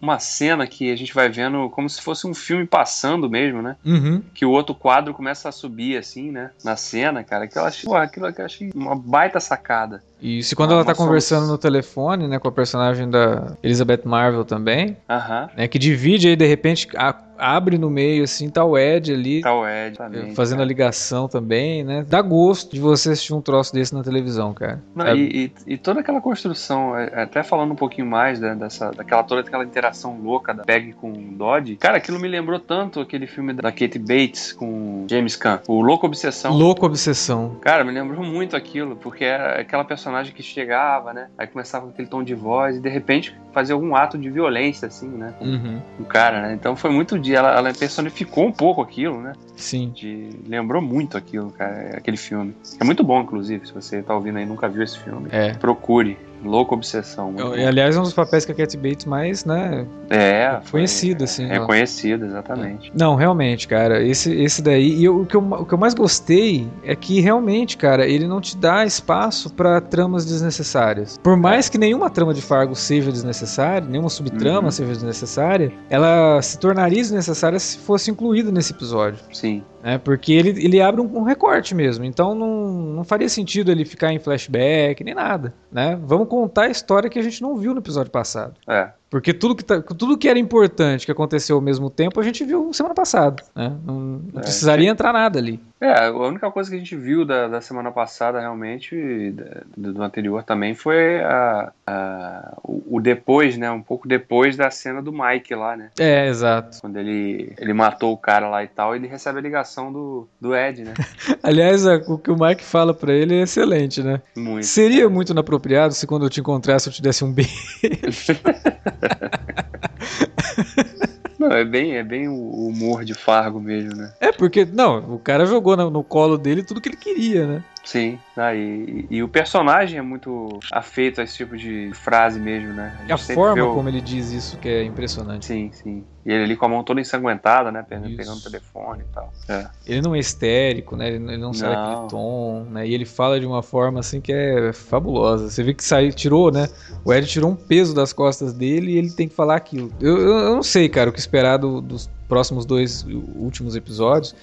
uma 0.01 0.19
cena 0.19 0.67
que 0.67 0.91
a 0.91 0.95
gente 0.95 1.13
vai 1.13 1.29
vendo 1.29 1.69
como 1.69 1.89
se 1.89 2.01
fosse 2.01 2.27
um 2.27 2.33
filme 2.33 2.65
passando 2.65 3.29
mesmo, 3.29 3.61
né? 3.61 3.75
Uhum. 3.85 4.21
Que 4.33 4.45
o 4.45 4.51
outro 4.51 4.75
quadro 4.75 5.13
começa 5.13 5.49
a 5.49 5.51
subir 5.51 5.97
assim, 5.97 6.31
né? 6.31 6.51
Na 6.63 6.75
cena, 6.75 7.23
cara. 7.23 7.47
Que 7.47 7.57
eu 7.57 7.65
achei, 7.65 7.91
aquilo 7.95 8.31
que 8.33 8.41
eu 8.41 8.45
achei 8.45 8.71
uma 8.75 8.95
baita 8.95 9.39
sacada. 9.39 10.03
E 10.21 10.41
se 10.41 10.55
quando 10.55 10.71
ah, 10.71 10.75
ela 10.75 10.85
tá 10.85 10.95
conversando 10.95 11.47
no 11.47 11.57
telefone, 11.57 12.27
né, 12.27 12.39
com 12.39 12.47
a 12.47 12.51
personagem 12.51 13.09
da 13.09 13.57
Elizabeth 13.61 14.01
Marvel 14.05 14.45
também, 14.45 14.97
uh 15.09 15.49
né, 15.57 15.67
que 15.67 15.77
divide 15.77 16.29
aí 16.29 16.35
de 16.35 16.45
repente 16.45 16.87
a, 16.95 17.13
abre 17.37 17.77
no 17.77 17.89
meio 17.89 18.23
assim, 18.23 18.49
tá 18.49 18.63
o 18.63 18.77
Ed 18.77 19.11
ali. 19.13 19.41
Tá 19.41 19.53
o 19.53 19.67
Ed 19.67 19.97
também. 19.97 20.33
Fazendo 20.33 20.57
cara. 20.57 20.65
a 20.65 20.67
ligação 20.67 21.27
também, 21.27 21.83
né? 21.83 22.05
Dá 22.07 22.21
gosto 22.21 22.73
de 22.73 22.79
você 22.79 23.11
assistir 23.11 23.33
um 23.33 23.41
troço 23.41 23.73
desse 23.73 23.93
na 23.93 24.03
televisão, 24.03 24.53
cara. 24.53 24.81
Não, 24.95 25.05
é... 25.05 25.15
e, 25.15 25.45
e, 25.67 25.73
e, 25.73 25.77
toda 25.77 25.99
aquela 25.99 26.21
construção, 26.21 26.97
é, 26.97 27.23
até 27.23 27.43
falando 27.43 27.71
um 27.71 27.75
pouquinho 27.75 28.07
mais 28.07 28.39
né, 28.39 28.55
dessa, 28.55 28.91
daquela 28.91 29.23
toda 29.23 29.41
aquela 29.41 29.63
interação 29.63 30.19
louca 30.21 30.53
da 30.53 30.63
Peg 30.63 30.93
com 30.93 31.11
o 31.11 31.17
Dodge, 31.17 31.75
cara, 31.75 31.97
aquilo 31.97 32.19
me 32.19 32.27
lembrou 32.27 32.59
tanto 32.59 32.99
aquele 32.99 33.27
filme 33.27 33.53
da 33.53 33.71
Kate 33.71 33.99
Bates 33.99 34.53
com 34.53 35.05
James 35.09 35.35
Caan, 35.35 35.59
o 35.67 35.81
Louco 35.81 36.05
Obsessão. 36.05 36.53
Louco 36.53 36.85
Obsessão. 36.85 37.57
Cara, 37.61 37.83
me 37.83 37.91
lembrou 37.91 38.23
muito 38.23 38.55
aquilo, 38.55 38.95
porque 38.95 39.23
era 39.23 39.59
aquela 39.59 39.83
personagem 39.83 40.12
personagem 40.13 40.33
que 40.33 40.43
chegava, 40.43 41.13
né? 41.13 41.27
Aí 41.37 41.47
começava 41.47 41.85
com 41.85 41.91
aquele 41.91 42.07
tom 42.07 42.23
de 42.23 42.35
voz 42.35 42.77
e 42.77 42.79
de 42.79 42.89
repente 42.89 43.35
fazia 43.51 43.73
algum 43.73 43.95
ato 43.95 44.17
de 44.17 44.29
violência, 44.29 44.87
assim, 44.87 45.07
né? 45.07 45.33
Com 45.39 45.45
uhum. 45.45 45.81
o 45.99 46.05
cara, 46.05 46.41
né? 46.41 46.53
Então 46.53 46.75
foi 46.75 46.91
muito 46.91 47.17
dia. 47.17 47.39
Ela, 47.39 47.57
ela 47.57 47.73
personificou 47.73 48.45
um 48.45 48.51
pouco 48.51 48.81
aquilo, 48.81 49.19
né? 49.19 49.33
Sim. 49.55 49.91
De, 49.95 50.29
lembrou 50.47 50.81
muito 50.81 51.17
aquilo, 51.17 51.51
cara, 51.51 51.97
aquele 51.97 52.17
filme. 52.17 52.55
É 52.79 52.83
muito 52.83 53.03
bom, 53.03 53.21
inclusive, 53.21 53.65
se 53.65 53.73
você 53.73 54.01
tá 54.01 54.13
ouvindo 54.13 54.37
aí 54.37 54.43
e 54.43 54.47
nunca 54.47 54.67
viu 54.69 54.83
esse 54.83 54.99
filme. 54.99 55.29
É. 55.31 55.53
Procure. 55.53 56.17
Louca 56.43 56.73
Obsessão. 56.73 57.33
E, 57.55 57.63
aliás, 57.63 57.95
é 57.95 57.99
um 57.99 58.03
dos 58.03 58.13
papéis 58.13 58.45
que 58.45 58.51
a 58.51 58.55
Cat 58.55 58.75
Bates 58.77 59.05
mais, 59.05 59.45
né? 59.45 59.85
É. 60.09 60.59
Conhecido, 60.69 61.23
assim. 61.23 61.49
É 61.49 61.59
conhecido, 61.59 62.25
exatamente. 62.25 62.91
Não, 62.95 63.15
realmente, 63.15 63.67
cara. 63.67 64.03
Esse, 64.03 64.33
esse 64.33 64.61
daí. 64.61 64.95
E 64.95 65.05
eu, 65.05 65.21
o, 65.21 65.25
que 65.25 65.35
eu, 65.35 65.41
o 65.41 65.65
que 65.65 65.73
eu 65.73 65.77
mais 65.77 65.93
gostei 65.93 66.67
é 66.83 66.95
que 66.95 67.19
realmente, 67.21 67.77
cara, 67.77 68.05
ele 68.05 68.27
não 68.27 68.41
te 68.41 68.57
dá 68.57 68.85
espaço 68.85 69.53
para 69.53 69.81
tramas 69.81 70.25
desnecessárias. 70.25 71.17
Por 71.17 71.37
mais 71.37 71.69
que 71.69 71.77
nenhuma 71.77 72.09
trama 72.09 72.33
de 72.33 72.41
Fargo 72.41 72.75
seja 72.75 73.11
desnecessária, 73.11 73.87
nenhuma 73.87 74.09
subtrama 74.09 74.65
uhum. 74.65 74.71
seja 74.71 74.91
desnecessária, 74.91 75.71
ela 75.89 76.41
se 76.41 76.59
tornaria 76.59 77.01
desnecessária 77.01 77.59
se 77.59 77.77
fosse 77.77 78.11
incluída 78.11 78.51
nesse 78.51 78.73
episódio. 78.73 79.19
Sim. 79.31 79.63
É, 79.83 79.97
porque 79.97 80.31
ele, 80.31 80.49
ele 80.63 80.81
abre 80.81 81.01
um, 81.01 81.17
um, 81.17 81.23
recorte 81.23 81.75
mesmo. 81.75 82.05
Então 82.05 82.33
não, 82.33 82.71
não 82.71 83.03
faria 83.03 83.27
sentido 83.27 83.69
ele 83.69 83.83
ficar 83.83 84.13
em 84.13 84.19
flashback 84.19 85.03
nem 85.03 85.13
nada. 85.13 85.53
Né? 85.69 85.99
Vamos 86.01 86.29
contar 86.29 86.63
a 86.63 86.69
história 86.69 87.09
que 87.09 87.19
a 87.19 87.21
gente 87.21 87.41
não 87.41 87.57
viu 87.57 87.73
no 87.73 87.81
episódio 87.81 88.09
passado. 88.09 88.53
É. 88.65 88.91
Porque 89.13 89.31
tudo 89.31 89.55
que, 89.55 89.63
tá, 89.63 89.79
tudo 89.79 90.17
que 90.17 90.27
era 90.27 90.39
importante 90.39 91.05
que 91.05 91.11
aconteceu 91.11 91.55
ao 91.55 91.61
mesmo 91.61 91.87
tempo 91.87 92.19
a 92.19 92.23
gente 92.23 92.43
viu 92.43 92.73
semana 92.73 92.95
passada. 92.95 93.43
Né? 93.55 93.71
Não, 93.85 93.99
não 93.99 94.39
é, 94.39 94.41
precisaria 94.41 94.89
entrar 94.89 95.13
nada 95.13 95.37
ali. 95.37 95.59
É, 95.79 96.05
a 96.05 96.11
única 96.11 96.49
coisa 96.49 96.69
que 96.69 96.77
a 96.77 96.79
gente 96.79 96.95
viu 96.95 97.23
da, 97.23 97.47
da 97.47 97.61
semana 97.61 97.91
passada 97.91 98.39
realmente, 98.39 99.35
do, 99.77 99.93
do 99.93 100.01
anterior 100.01 100.41
também, 100.41 100.73
foi 100.73 101.21
a, 101.21 101.71
a, 101.85 102.57
o, 102.63 102.95
o, 102.95 103.01
depois, 103.01 103.57
né? 103.57 103.69
Um 103.69 103.81
pouco 103.81 104.07
depois 104.07 104.55
da 104.55 104.71
cena 104.71 105.01
do 105.01 105.11
Mike 105.11 105.53
lá, 105.53 105.75
né? 105.75 105.89
É, 105.99 106.27
exato. 106.27 106.79
Quando 106.79 106.97
ele, 106.97 107.53
ele 107.59 107.73
matou 107.73 108.13
o 108.13 108.17
cara 108.17 108.47
lá 108.47 108.63
e 108.63 108.67
tal, 108.67 108.95
ele 108.95 109.07
recebe 109.07 109.39
a 109.39 109.41
ligação 109.41 109.91
do, 109.91 110.27
do 110.39 110.55
Ed, 110.55 110.85
né? 110.85 110.93
Aliás, 111.43 111.85
o 111.85 112.17
que 112.17 112.31
o 112.31 112.37
Mike 112.39 112.63
fala 112.63 112.93
para 112.93 113.13
ele 113.13 113.35
é 113.35 113.41
excelente, 113.41 114.01
né? 114.01 114.21
Muito. 114.37 114.65
Seria 114.65 115.09
muito 115.09 115.33
inapropriado 115.33 115.93
se 115.93 116.07
quando 116.07 116.25
eu 116.25 116.29
te 116.29 116.39
encontrasse 116.39 116.87
eu 116.87 116.93
te 116.93 117.01
desse 117.01 117.25
um 117.25 117.31
beijo. 117.31 117.51
Não, 121.43 121.51
é 121.51 121.65
bem, 121.65 121.97
é 121.97 122.03
bem 122.03 122.29
o 122.29 122.67
humor 122.67 123.03
de 123.03 123.13
Fargo 123.13 123.59
mesmo, 123.59 123.93
né? 123.95 124.13
É, 124.21 124.31
porque, 124.31 124.63
não, 124.63 125.15
o 125.15 125.19
cara 125.19 125.45
jogou 125.45 125.75
no, 125.75 125.89
no 125.89 126.01
colo 126.01 126.37
dele 126.37 126.63
tudo 126.63 126.79
que 126.79 126.87
ele 126.87 126.95
queria, 126.95 127.45
né? 127.45 127.63
Sim, 127.83 128.17
ah, 128.37 128.55
e, 128.55 129.05
e, 129.09 129.21
o 129.21 129.27
personagem 129.27 129.99
é 129.99 130.01
muito 130.01 130.57
afeito 130.71 131.19
a 131.19 131.23
esse 131.25 131.35
tipo 131.35 131.57
de 131.57 131.91
frase 131.93 132.39
mesmo, 132.39 132.71
né? 132.73 132.97
A, 133.09 133.13
a 133.13 133.17
forma 133.17 133.73
como 133.73 133.89
ele 133.89 133.99
diz 133.99 134.31
isso 134.31 134.57
que 134.57 134.69
é 134.69 134.83
impressionante. 134.85 135.45
Sim, 135.45 135.69
sim. 135.73 136.03
E 136.25 136.31
ele 136.31 136.43
ali 136.45 136.55
com 136.55 136.65
a 136.65 136.69
mão 136.69 136.81
toda 136.81 137.01
ensanguentada, 137.01 137.73
né? 137.73 137.85
Pegando, 137.87 138.15
pegando 138.15 138.37
o 138.37 138.41
telefone 138.41 139.03
e 139.03 139.13
tal. 139.13 139.33
É. 139.49 139.67
Ele 139.85 140.01
não 140.01 140.15
é 140.15 140.19
histérico, 140.19 140.95
né? 140.95 141.09
Ele, 141.09 141.17
ele 141.17 141.37
não, 141.37 141.47
não. 141.47 141.53
sai 141.53 141.73
aquele 141.73 142.07
tom, 142.07 142.65
né? 142.71 142.87
E 142.87 142.93
ele 142.93 143.03
fala 143.03 143.37
de 143.37 143.45
uma 143.45 143.61
forma 143.61 143.99
assim 143.99 144.21
que 144.21 144.31
é 144.31 144.71
fabulosa. 144.71 145.49
Você 145.49 145.61
vê 145.61 145.73
que 145.73 145.83
saiu, 145.83 146.13
tirou, 146.13 146.51
né? 146.51 146.69
O 147.03 147.13
Ed 147.13 147.27
tirou 147.27 147.51
um 147.51 147.55
peso 147.55 147.93
das 147.93 148.13
costas 148.13 148.53
dele 148.53 148.93
e 148.93 148.97
ele 148.97 149.11
tem 149.11 149.27
que 149.27 149.35
falar 149.35 149.57
aquilo. 149.57 149.91
Eu, 149.99 150.17
eu, 150.17 150.37
eu 150.37 150.55
não 150.55 150.63
sei, 150.63 150.87
cara, 150.87 151.09
o 151.09 151.13
que 151.13 151.19
esperar 151.19 151.57
do, 151.57 151.81
dos 151.81 152.09
próximos 152.29 152.65
dois 152.65 153.05
últimos 153.35 153.75
episódios, 153.75 154.33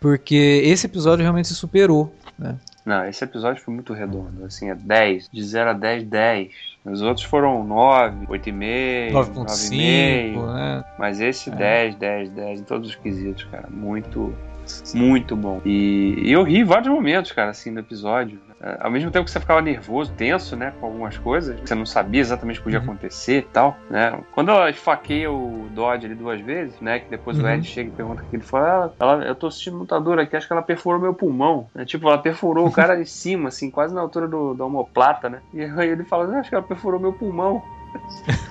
porque 0.00 0.62
esse 0.64 0.86
episódio 0.86 1.22
realmente 1.22 1.46
se 1.46 1.54
superou, 1.54 2.12
né? 2.36 2.56
Não, 2.88 3.06
esse 3.06 3.22
episódio 3.22 3.62
foi 3.62 3.74
muito 3.74 3.92
redondo. 3.92 4.46
Assim, 4.46 4.70
é 4.70 4.74
10. 4.74 5.28
De 5.30 5.42
0 5.42 5.70
a 5.70 5.72
10, 5.74 6.04
10. 6.04 6.48
Os 6.86 7.02
outros 7.02 7.26
foram 7.26 7.62
9, 7.62 8.26
8,5, 8.28 9.12
9,5. 9.12 10.54
Né? 10.54 10.84
Mas 10.98 11.20
esse 11.20 11.50
é. 11.50 11.54
10, 11.54 11.96
10, 11.96 12.30
10 12.30 12.60
em 12.60 12.64
todos 12.64 12.88
os 12.88 12.94
quesitos, 12.94 13.44
cara. 13.44 13.68
Muito, 13.68 14.34
muito 14.94 15.36
bom. 15.36 15.60
E, 15.66 16.14
e 16.18 16.32
eu 16.32 16.42
ri 16.42 16.64
vários 16.64 16.88
momentos, 16.88 17.30
cara, 17.30 17.50
assim, 17.50 17.70
no 17.70 17.80
episódio. 17.80 18.40
Ao 18.80 18.90
mesmo 18.90 19.10
tempo 19.10 19.24
que 19.24 19.30
você 19.30 19.38
ficava 19.38 19.60
nervoso, 19.60 20.12
tenso, 20.12 20.56
né, 20.56 20.72
com 20.80 20.86
algumas 20.86 21.16
coisas, 21.16 21.58
você 21.60 21.74
não 21.74 21.86
sabia 21.86 22.20
exatamente 22.20 22.56
o 22.56 22.58
que 22.60 22.64
podia 22.64 22.78
uhum. 22.80 22.84
acontecer 22.86 23.38
e 23.38 23.42
tal, 23.42 23.76
né? 23.88 24.18
Quando 24.32 24.50
ela 24.50 24.68
esfaqueia 24.68 25.30
o 25.30 25.68
Dodge 25.70 26.06
ali 26.06 26.14
duas 26.14 26.40
vezes, 26.40 26.80
né, 26.80 26.98
que 26.98 27.08
depois 27.08 27.38
uhum. 27.38 27.44
o 27.44 27.48
Ed 27.48 27.64
chega 27.66 27.88
e 27.88 27.92
pergunta 27.92 28.22
o 28.22 28.26
que 28.26 28.36
ele 28.36 28.42
fala, 28.42 28.92
ela, 28.98 29.24
eu 29.24 29.34
tô 29.34 29.50
sentindo 29.50 29.76
muita 29.76 30.00
dor 30.00 30.18
aqui, 30.18 30.36
acho 30.36 30.46
que 30.46 30.52
ela 30.52 30.62
perfurou 30.62 31.00
meu 31.00 31.14
pulmão, 31.14 31.68
né? 31.74 31.84
Tipo, 31.84 32.08
ela 32.08 32.18
perfurou 32.18 32.66
o 32.66 32.72
cara 32.72 32.96
de 32.96 33.06
cima, 33.06 33.48
assim, 33.48 33.70
quase 33.70 33.94
na 33.94 34.00
altura 34.00 34.26
do, 34.26 34.54
da 34.54 34.64
omoplata, 34.64 35.28
né? 35.28 35.40
E 35.54 35.62
aí 35.62 35.88
ele 35.88 36.04
fala, 36.04 36.38
acho 36.38 36.48
que 36.48 36.54
ela 36.54 36.64
perfurou 36.64 36.98
meu 36.98 37.12
pulmão. 37.12 37.62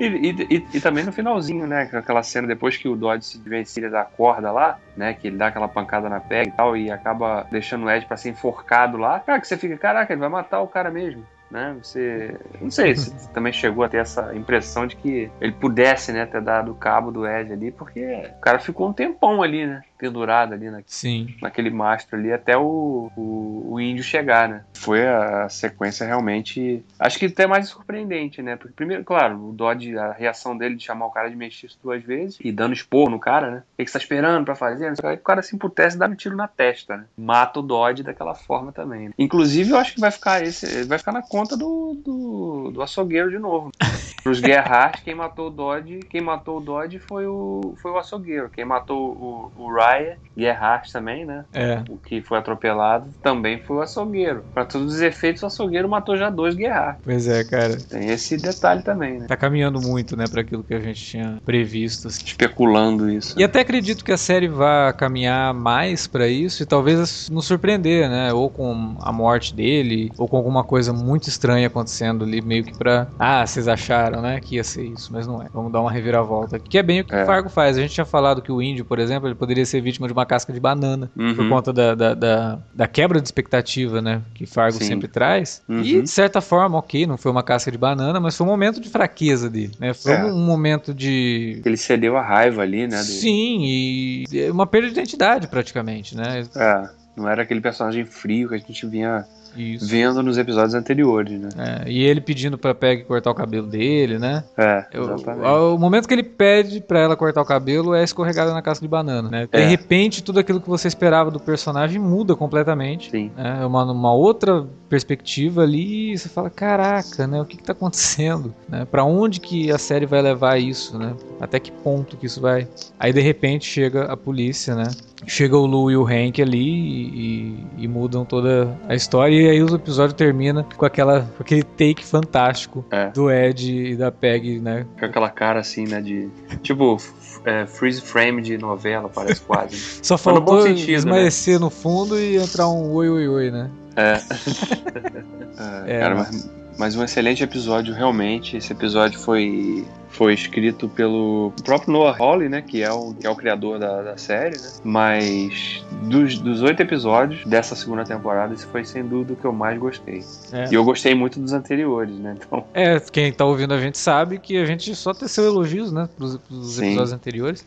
E, 0.00 0.06
e, 0.06 0.66
e, 0.74 0.80
também 0.80 1.04
no 1.04 1.12
finalzinho, 1.12 1.66
né? 1.66 1.88
Aquela 1.92 2.22
cena 2.22 2.48
depois 2.48 2.76
que 2.76 2.88
o 2.88 2.96
Dodge 2.96 3.24
se 3.24 3.38
desvencilha 3.38 3.88
da 3.88 4.04
corda 4.04 4.50
lá, 4.50 4.78
né? 4.96 5.14
Que 5.14 5.28
ele 5.28 5.36
dá 5.36 5.46
aquela 5.46 5.68
pancada 5.68 6.08
na 6.08 6.18
pega 6.18 6.48
e 6.48 6.52
tal, 6.52 6.76
e 6.76 6.90
acaba 6.90 7.46
deixando 7.50 7.86
o 7.86 7.90
Ed 7.90 8.04
pra 8.04 8.16
ser 8.16 8.30
enforcado 8.30 8.96
lá. 8.96 9.20
Cara, 9.20 9.40
que 9.40 9.46
você 9.46 9.56
fica, 9.56 9.76
caraca, 9.76 10.12
ele 10.12 10.20
vai 10.20 10.28
matar 10.28 10.60
o 10.60 10.68
cara 10.68 10.90
mesmo 10.90 11.24
né? 11.54 11.76
Você. 11.80 12.36
Não 12.60 12.70
sei 12.70 12.96
se 12.96 13.30
também 13.30 13.52
chegou 13.52 13.84
a 13.84 13.88
ter 13.88 13.98
essa 13.98 14.34
impressão 14.34 14.88
de 14.88 14.96
que 14.96 15.30
ele 15.40 15.52
pudesse, 15.52 16.12
né, 16.12 16.26
ter 16.26 16.40
dado 16.40 16.74
cabo 16.74 17.12
do 17.12 17.26
Ed 17.26 17.52
ali, 17.52 17.70
porque 17.70 18.28
o 18.36 18.40
cara 18.40 18.58
ficou 18.58 18.88
um 18.88 18.92
tempão 18.92 19.40
ali, 19.40 19.64
né? 19.64 19.82
Pendurado 20.04 20.52
ali 20.52 20.70
na, 20.70 20.82
Sim. 20.86 21.34
naquele 21.40 21.70
mastro 21.70 22.18
ali 22.18 22.30
até 22.30 22.56
o, 22.58 23.10
o, 23.16 23.68
o, 23.70 23.80
índio 23.80 24.04
chegar, 24.04 24.46
né? 24.46 24.64
Foi 24.74 25.06
a 25.06 25.48
sequência 25.48 26.06
realmente. 26.06 26.84
Acho 26.98 27.18
que 27.18 27.24
até 27.24 27.46
mais 27.46 27.68
surpreendente, 27.68 28.42
né? 28.42 28.56
Porque, 28.56 28.74
primeiro, 28.74 29.02
claro, 29.02 29.48
o 29.48 29.52
Dodge, 29.52 29.96
a 29.96 30.12
reação 30.12 30.56
dele 30.56 30.76
de 30.76 30.84
chamar 30.84 31.06
o 31.06 31.10
cara 31.10 31.30
de 31.30 31.36
mestiço 31.36 31.78
duas 31.82 32.02
vezes 32.02 32.36
e 32.38 32.52
dando 32.52 32.74
expor 32.74 33.08
no 33.08 33.18
cara, 33.18 33.50
né? 33.50 33.62
O 33.78 33.82
que 33.82 33.86
você 33.90 33.98
tá 33.98 33.98
esperando 33.98 34.44
pra 34.44 34.54
fazer? 34.54 34.92
Aí 35.02 35.14
o 35.14 35.18
cara 35.18 35.40
se 35.40 35.56
emputece 35.56 35.96
e 35.96 35.98
dá 35.98 36.06
um 36.06 36.14
tiro 36.14 36.36
na 36.36 36.46
testa, 36.46 36.98
né? 36.98 37.04
Mata 37.16 37.60
o 37.60 37.62
Dodge 37.62 38.02
daquela 38.02 38.34
forma 38.34 38.72
também. 38.72 39.08
Né? 39.08 39.14
Inclusive, 39.18 39.70
eu 39.70 39.78
acho 39.78 39.94
que 39.94 40.00
vai 40.00 40.10
ficar 40.10 40.42
esse. 40.42 40.84
Vai 40.84 40.98
ficar 40.98 41.12
na 41.12 41.22
conta 41.22 41.56
do, 41.56 41.94
do, 42.04 42.70
do 42.72 42.82
açougueiro 42.82 43.30
de 43.30 43.38
novo. 43.38 43.70
Pros 44.22 44.38
Gerhardt, 44.38 45.02
quem 45.02 45.14
matou 45.14 45.48
o 45.48 45.50
Dodge, 45.50 46.00
quem 46.08 46.20
matou 46.20 46.58
o 46.58 46.60
Dodge 46.60 46.98
foi 46.98 47.26
o, 47.26 47.74
foi 47.80 47.90
o 47.90 47.98
açougueiro. 47.98 48.48
Quem 48.48 48.64
matou 48.64 48.98
o, 48.98 49.52
o 49.56 49.70
praia 49.94 50.23
Gerhardt 50.36 50.92
também, 50.92 51.24
né? 51.24 51.44
É. 51.52 51.82
O 51.88 51.96
que 51.96 52.20
foi 52.22 52.38
atropelado 52.38 53.06
também 53.22 53.58
foi 53.60 53.76
o 53.76 53.80
açougueiro. 53.82 54.44
Pra 54.52 54.64
todos 54.64 54.94
os 54.94 55.00
efeitos, 55.00 55.42
o 55.42 55.46
açougueiro 55.46 55.88
matou 55.88 56.16
já 56.16 56.30
dois 56.30 56.54
Gerhardt. 56.54 57.00
Pois 57.04 57.28
é, 57.28 57.44
cara. 57.44 57.76
Tem 57.76 58.08
esse 58.10 58.36
detalhe 58.36 58.82
também, 58.82 59.20
né? 59.20 59.26
Tá 59.26 59.36
caminhando 59.36 59.80
muito, 59.80 60.16
né, 60.16 60.24
para 60.30 60.40
aquilo 60.40 60.62
que 60.64 60.74
a 60.74 60.80
gente 60.80 61.02
tinha 61.04 61.38
previsto. 61.44 62.08
assim. 62.08 62.24
Especulando 62.24 63.10
isso. 63.10 63.38
E 63.38 63.44
até 63.44 63.60
acredito 63.60 64.04
que 64.04 64.12
a 64.12 64.16
série 64.16 64.48
vá 64.48 64.92
caminhar 64.92 65.52
mais 65.54 66.06
pra 66.06 66.26
isso 66.28 66.62
e 66.62 66.66
talvez 66.66 67.28
nos 67.30 67.46
surpreender, 67.46 68.08
né? 68.08 68.32
Ou 68.32 68.50
com 68.50 68.96
a 69.00 69.12
morte 69.12 69.54
dele, 69.54 70.10
ou 70.18 70.26
com 70.28 70.36
alguma 70.36 70.64
coisa 70.64 70.92
muito 70.92 71.28
estranha 71.28 71.66
acontecendo 71.66 72.24
ali, 72.24 72.40
meio 72.42 72.64
que 72.64 72.76
pra. 72.76 73.06
Ah, 73.18 73.46
vocês 73.46 73.68
acharam, 73.68 74.20
né? 74.20 74.40
Que 74.40 74.56
ia 74.56 74.64
ser 74.64 74.84
isso, 74.84 75.12
mas 75.12 75.26
não 75.26 75.42
é. 75.42 75.46
Vamos 75.52 75.72
dar 75.72 75.80
uma 75.80 75.90
reviravolta. 75.90 76.58
Que 76.58 76.78
é 76.78 76.82
bem 76.82 77.00
o 77.00 77.04
que 77.04 77.14
É. 77.14 77.22
o 77.22 77.26
Fargo 77.26 77.48
faz. 77.48 77.76
A 77.76 77.80
gente 77.80 77.94
tinha 77.94 78.04
falado 78.04 78.42
que 78.42 78.52
o 78.52 78.60
índio, 78.62 78.84
por 78.84 78.98
exemplo, 78.98 79.28
ele 79.28 79.34
poderia 79.34 79.64
ser 79.66 79.80
vítima 79.80 80.06
de 80.06 80.12
uma 80.12 80.23
casca 80.26 80.52
de 80.52 80.60
banana. 80.60 81.10
Uhum. 81.16 81.34
Por 81.34 81.48
conta 81.48 81.72
da, 81.72 81.94
da, 81.94 82.14
da, 82.14 82.58
da 82.74 82.86
quebra 82.86 83.20
de 83.20 83.26
expectativa, 83.26 84.00
né? 84.02 84.22
Que 84.34 84.46
Fargo 84.46 84.78
Sim. 84.78 84.84
sempre 84.84 85.08
traz. 85.08 85.62
Uhum. 85.68 85.80
E, 85.80 86.02
de 86.02 86.10
certa 86.10 86.40
forma, 86.40 86.78
ok, 86.78 87.06
não 87.06 87.16
foi 87.16 87.30
uma 87.30 87.42
casca 87.42 87.70
de 87.70 87.78
banana, 87.78 88.18
mas 88.20 88.36
foi 88.36 88.46
um 88.46 88.50
momento 88.50 88.80
de 88.80 88.88
fraqueza 88.88 89.48
dele, 89.50 89.72
né? 89.78 89.92
Foi 89.94 90.12
É. 90.12 90.24
um, 90.24 90.38
momento 90.44 90.92
de. 90.94 91.60
Ele 91.64 91.76
cedeu 91.76 92.16
a 92.16 92.22
raiva 92.22 92.62
ali, 92.62 92.86
né? 92.86 92.98
do- 92.98 93.02
Sim, 93.04 93.58
e 93.64 94.24
é 94.34 94.50
uma 94.52 94.66
perda 94.66 94.88
de 94.88 94.92
identidade 94.94 95.46
praticamente, 95.48 96.16
né? 96.16 96.44
É, 96.56 96.88
não 97.16 97.28
era 97.28 97.42
aquele 97.42 97.60
personagem 97.60 98.04
frio 98.04 98.48
que 98.48 98.54
a 98.54 98.58
gente 98.58 98.86
vinha 98.86 99.24
Isso. 99.56 99.86
vendo 99.86 100.22
nos 100.22 100.36
episódios 100.38 100.74
anteriores, 100.74 101.40
né? 101.40 101.48
É, 101.86 101.90
e 101.90 102.02
ele 102.02 102.20
pedindo 102.20 102.56
pra 102.58 102.74
Peg 102.74 103.04
cortar 103.04 103.30
o 103.30 103.34
cabelo 103.34 103.66
dele, 103.66 104.18
né? 104.18 104.44
É, 104.56 104.84
Eu- 104.92 105.04
exatamente. 105.04 105.46
o 105.46 105.78
momento 105.78 106.06
que 106.08 106.14
ele 106.14 106.22
pede 106.22 106.80
pra 106.80 107.00
ela 107.00 107.16
cortar 107.16 107.42
o 107.42 107.44
cabelo 107.44 107.94
é 107.94 108.02
escorregada 108.04 108.52
na 108.52 108.62
casca 108.62 108.84
de 108.84 108.88
banana, 108.88 109.28
né? 109.28 109.48
De 109.52 109.60
É. 109.60 109.66
repente, 109.66 110.22
tudo 110.22 110.38
aquilo 110.40 110.60
que 110.60 110.68
você 110.68 110.88
esperava 110.88 111.30
do 111.30 111.38
personagem 111.40 111.98
muda 112.00 112.34
completamente. 112.34 113.10
Sim. 113.10 113.30
né? 113.36 113.58
É 113.62 113.66
uma, 113.66 113.84
uma 113.90 114.12
outra 114.14 114.66
perspectiva 114.88 115.62
ali 115.62 116.12
e 116.12 116.18
você 116.18 116.28
fala, 116.28 116.48
caraca, 116.50 117.26
né? 117.26 117.40
O 117.40 117.44
que, 117.44 117.56
que 117.56 117.62
tá 117.62 117.72
acontecendo? 117.72 118.54
Né? 118.68 118.86
Para 118.90 119.04
onde 119.04 119.40
que 119.40 119.70
a 119.70 119.76
série 119.78 120.06
vai 120.06 120.22
levar 120.22 120.58
isso, 120.58 120.98
né? 120.98 121.12
Até 121.40 121.60
que 121.60 121.70
ponto 121.70 122.16
que 122.16 122.26
isso 122.26 122.40
vai? 122.40 122.66
Aí 122.98 123.12
de 123.12 123.20
repente 123.20 123.66
chega 123.66 124.04
a 124.04 124.16
polícia, 124.16 124.74
né? 124.74 124.84
Chega 125.26 125.56
o 125.56 125.66
Lu 125.66 125.90
e 125.90 125.96
o 125.96 126.04
Hank 126.06 126.40
ali 126.40 126.58
e, 126.58 127.56
e- 127.78 127.84
e 127.84 127.88
mudam 127.88 128.24
toda 128.24 128.76
a 128.88 128.94
história 128.94 129.34
e 129.44 129.50
aí 129.50 129.62
o 129.62 129.74
episódio 129.74 130.14
termina 130.14 130.66
com 130.76 130.84
aquela 130.86 131.22
com 131.36 131.42
aquele 131.42 131.62
take 131.62 132.04
fantástico 132.04 132.84
É. 132.90 133.10
do 133.10 133.30
Ed 133.30 133.90
e 133.92 133.96
da 133.96 134.10
Peg, 134.10 134.58
né? 134.60 134.86
Com 134.98 135.04
aquela 135.06 135.30
cara 135.30 135.60
assim, 135.60 135.84
né? 135.86 136.00
De. 136.00 136.28
Tipo, 136.62 136.96
é, 137.44 137.66
freeze 137.66 138.00
frame 138.00 138.40
de 138.42 138.56
novela, 138.58 139.08
parece 139.08 139.40
quase. 139.42 139.76
Só 140.02 140.14
Mas 140.14 140.24
no 140.24 140.32
faltou 140.32 140.62
sentido, 140.62 140.86
né? 140.88 140.94
esmaecer 140.94 141.60
no 141.60 141.70
fundo 141.70 142.18
e 142.18 142.36
entrar 142.36 142.68
um 142.68 142.90
oi 142.92 143.08
oi 143.08 143.28
oi, 143.28 143.50
né? 143.50 143.70
É. 143.96 144.20
É, 145.86 145.96
É, 145.96 146.00
cara, 146.00 146.14
mas- 146.16 146.50
mas, 146.78 146.96
um 146.96 147.04
excelente 147.04 147.42
episódio, 147.42 147.94
realmente. 147.94 148.56
Esse 148.56 148.72
episódio 148.72 149.18
foi, 149.18 149.84
foi 150.08 150.34
escrito 150.34 150.88
pelo 150.88 151.52
próprio 151.64 151.92
Noah 151.92 152.16
Hawley, 152.18 152.48
né? 152.48 152.62
Que 152.62 152.82
é 152.82 152.92
o, 152.92 153.14
que 153.14 153.26
é 153.26 153.30
o 153.30 153.36
criador 153.36 153.78
da, 153.78 154.02
da 154.02 154.16
série, 154.16 154.56
né? 154.56 154.68
Mas 154.82 155.84
dos, 156.02 156.38
dos 156.38 156.62
oito 156.62 156.80
episódios 156.80 157.44
dessa 157.46 157.74
segunda 157.76 158.04
temporada, 158.04 158.54
esse 158.54 158.66
foi 158.66 158.84
sem 158.84 159.06
dúvida 159.06 159.34
o 159.34 159.36
que 159.36 159.44
eu 159.44 159.52
mais 159.52 159.78
gostei. 159.78 160.24
É. 160.52 160.70
E 160.70 160.74
eu 160.74 160.84
gostei 160.84 161.14
muito 161.14 161.38
dos 161.40 161.52
anteriores, 161.52 162.16
né? 162.18 162.36
Então, 162.36 162.64
É, 162.74 162.98
quem 163.00 163.32
tá 163.32 163.44
ouvindo 163.44 163.72
a 163.72 163.80
gente 163.80 163.98
sabe 163.98 164.38
que 164.38 164.56
a 164.56 164.64
gente 164.64 164.94
só 164.94 165.14
teceu 165.14 165.44
elogios, 165.44 165.92
né, 165.92 166.08
pros, 166.16 166.36
pros 166.38 166.78
episódios 166.78 167.12
anteriores. 167.12 167.64